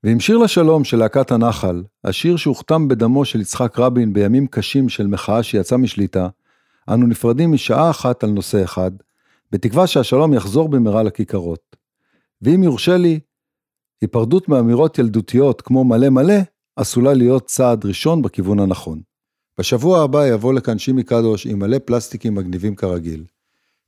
ועם 0.04 0.20
שיר 0.20 0.38
לשלום 0.38 0.84
של 0.84 0.96
להקת 0.96 1.30
הנחל, 1.30 1.82
השיר 2.04 2.36
שהוכתם 2.36 2.88
בדמו 2.88 3.24
של 3.24 3.40
יצחק 3.40 3.78
רבין 3.78 4.12
בימים 4.12 4.46
קשים 4.46 4.88
של 4.88 5.06
מחאה 5.06 5.42
שיצאה 5.42 5.78
משליטה, 5.78 6.28
אנו 6.88 7.06
נפרדים 7.06 7.52
משעה 7.52 7.90
אחת 7.90 8.24
על 8.24 8.30
נושא 8.30 8.64
אחד, 8.64 8.90
בתקווה 9.52 9.86
שהשלום 9.86 10.34
יחזור 10.34 10.68
במהרה 10.68 11.02
לכיכרות. 11.02 11.76
ואם 12.42 12.62
יורשה 12.62 12.96
לי, 12.96 13.20
היפרדות 14.00 14.48
מאמירות 14.48 14.98
ילדותיות 14.98 15.62
כמו 15.62 15.84
מלא 15.84 16.08
מלא, 16.08 16.34
עשויה 16.76 17.14
להיות 17.14 17.46
צעד 17.46 17.86
ראשון 17.86 18.22
בכיוון 18.22 18.58
הנכון. 18.58 19.00
בשבוע 19.58 20.02
הבא 20.02 20.26
יבוא 20.26 20.52
לכאן 20.52 20.78
שימי 20.78 21.02
קדוש 21.02 21.46
עם 21.46 21.58
מלא 21.58 21.78
פלסטיקים 21.78 22.34
מגניבים 22.34 22.74
כרגיל. 22.74 23.24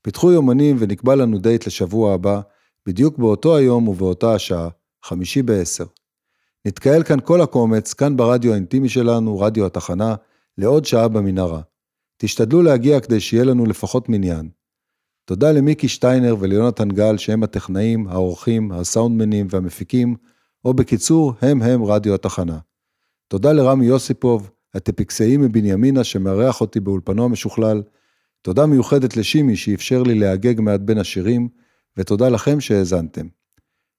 פיתחו 0.02 0.32
יומנים 0.32 0.76
ונקבע 0.78 1.14
לנו 1.14 1.38
דייט 1.38 1.66
לשבוע 1.66 2.14
הבא, 2.14 2.40
בדיוק 2.86 3.18
באותו 3.18 3.56
היום 3.56 3.88
ובאותה 3.88 4.34
השעה, 4.34 4.68
חמישי 5.04 5.42
בעשר. 5.42 5.84
נתקהל 6.66 7.02
כאן 7.02 7.20
כל 7.24 7.40
הקומץ, 7.40 7.94
כאן 7.94 8.16
ברדיו 8.16 8.52
האינטימי 8.52 8.88
שלנו, 8.88 9.38
רדיו 9.38 9.66
התחנה, 9.66 10.14
לעוד 10.58 10.84
שעה 10.84 11.08
במנהרה. 11.08 11.60
תשתדלו 12.16 12.62
להגיע 12.62 13.00
כדי 13.00 13.20
שיהיה 13.20 13.44
לנו 13.44 13.66
לפחות 13.66 14.08
מניין. 14.08 14.48
תודה 15.24 15.52
למיקי 15.52 15.88
שטיינר 15.88 16.36
וליונתן 16.40 16.88
גל 16.88 17.16
שהם 17.16 17.42
הטכנאים, 17.42 18.08
העורכים, 18.08 18.72
הסאונדמנים 18.72 19.46
והמפיקים, 19.50 20.16
או 20.64 20.74
בקיצור, 20.74 21.32
הם 21.42 21.62
הם 21.62 21.84
רדיו 21.84 22.14
התחנה. 22.14 22.58
תודה 23.28 23.52
לרמי 23.52 23.86
יוסיפוב, 23.86 24.50
הטפיקסאי 24.74 25.36
מבנימינה 25.36 26.04
שמארח 26.04 26.60
אותי 26.60 26.80
באולפנו 26.80 27.24
המשוכלל. 27.24 27.82
תודה 28.42 28.66
מיוחדת 28.66 29.16
לשימי 29.16 29.56
שאפשר 29.56 30.02
לי 30.02 30.14
להגג 30.14 30.60
מעט 30.60 30.80
בין 30.80 30.98
השירים, 30.98 31.48
ותודה 31.96 32.28
לכם 32.28 32.60
שהאזנתם. 32.60 33.26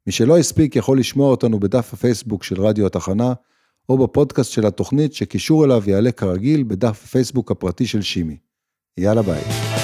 מי 0.07 0.11
שלא 0.11 0.37
הספיק 0.37 0.75
יכול 0.75 0.99
לשמוע 0.99 1.31
אותנו 1.31 1.59
בדף 1.59 1.93
הפייסבוק 1.93 2.43
של 2.43 2.61
רדיו 2.61 2.85
התחנה, 2.85 3.33
או 3.89 3.97
בפודקאסט 3.97 4.51
של 4.51 4.65
התוכנית 4.65 5.13
שקישור 5.13 5.65
אליו 5.65 5.83
יעלה 5.87 6.11
כרגיל 6.11 6.63
בדף 6.63 7.01
הפייסבוק 7.03 7.51
הפרטי 7.51 7.85
של 7.85 8.01
שימי. 8.01 8.37
יאללה 8.97 9.21
ביי. 9.21 9.76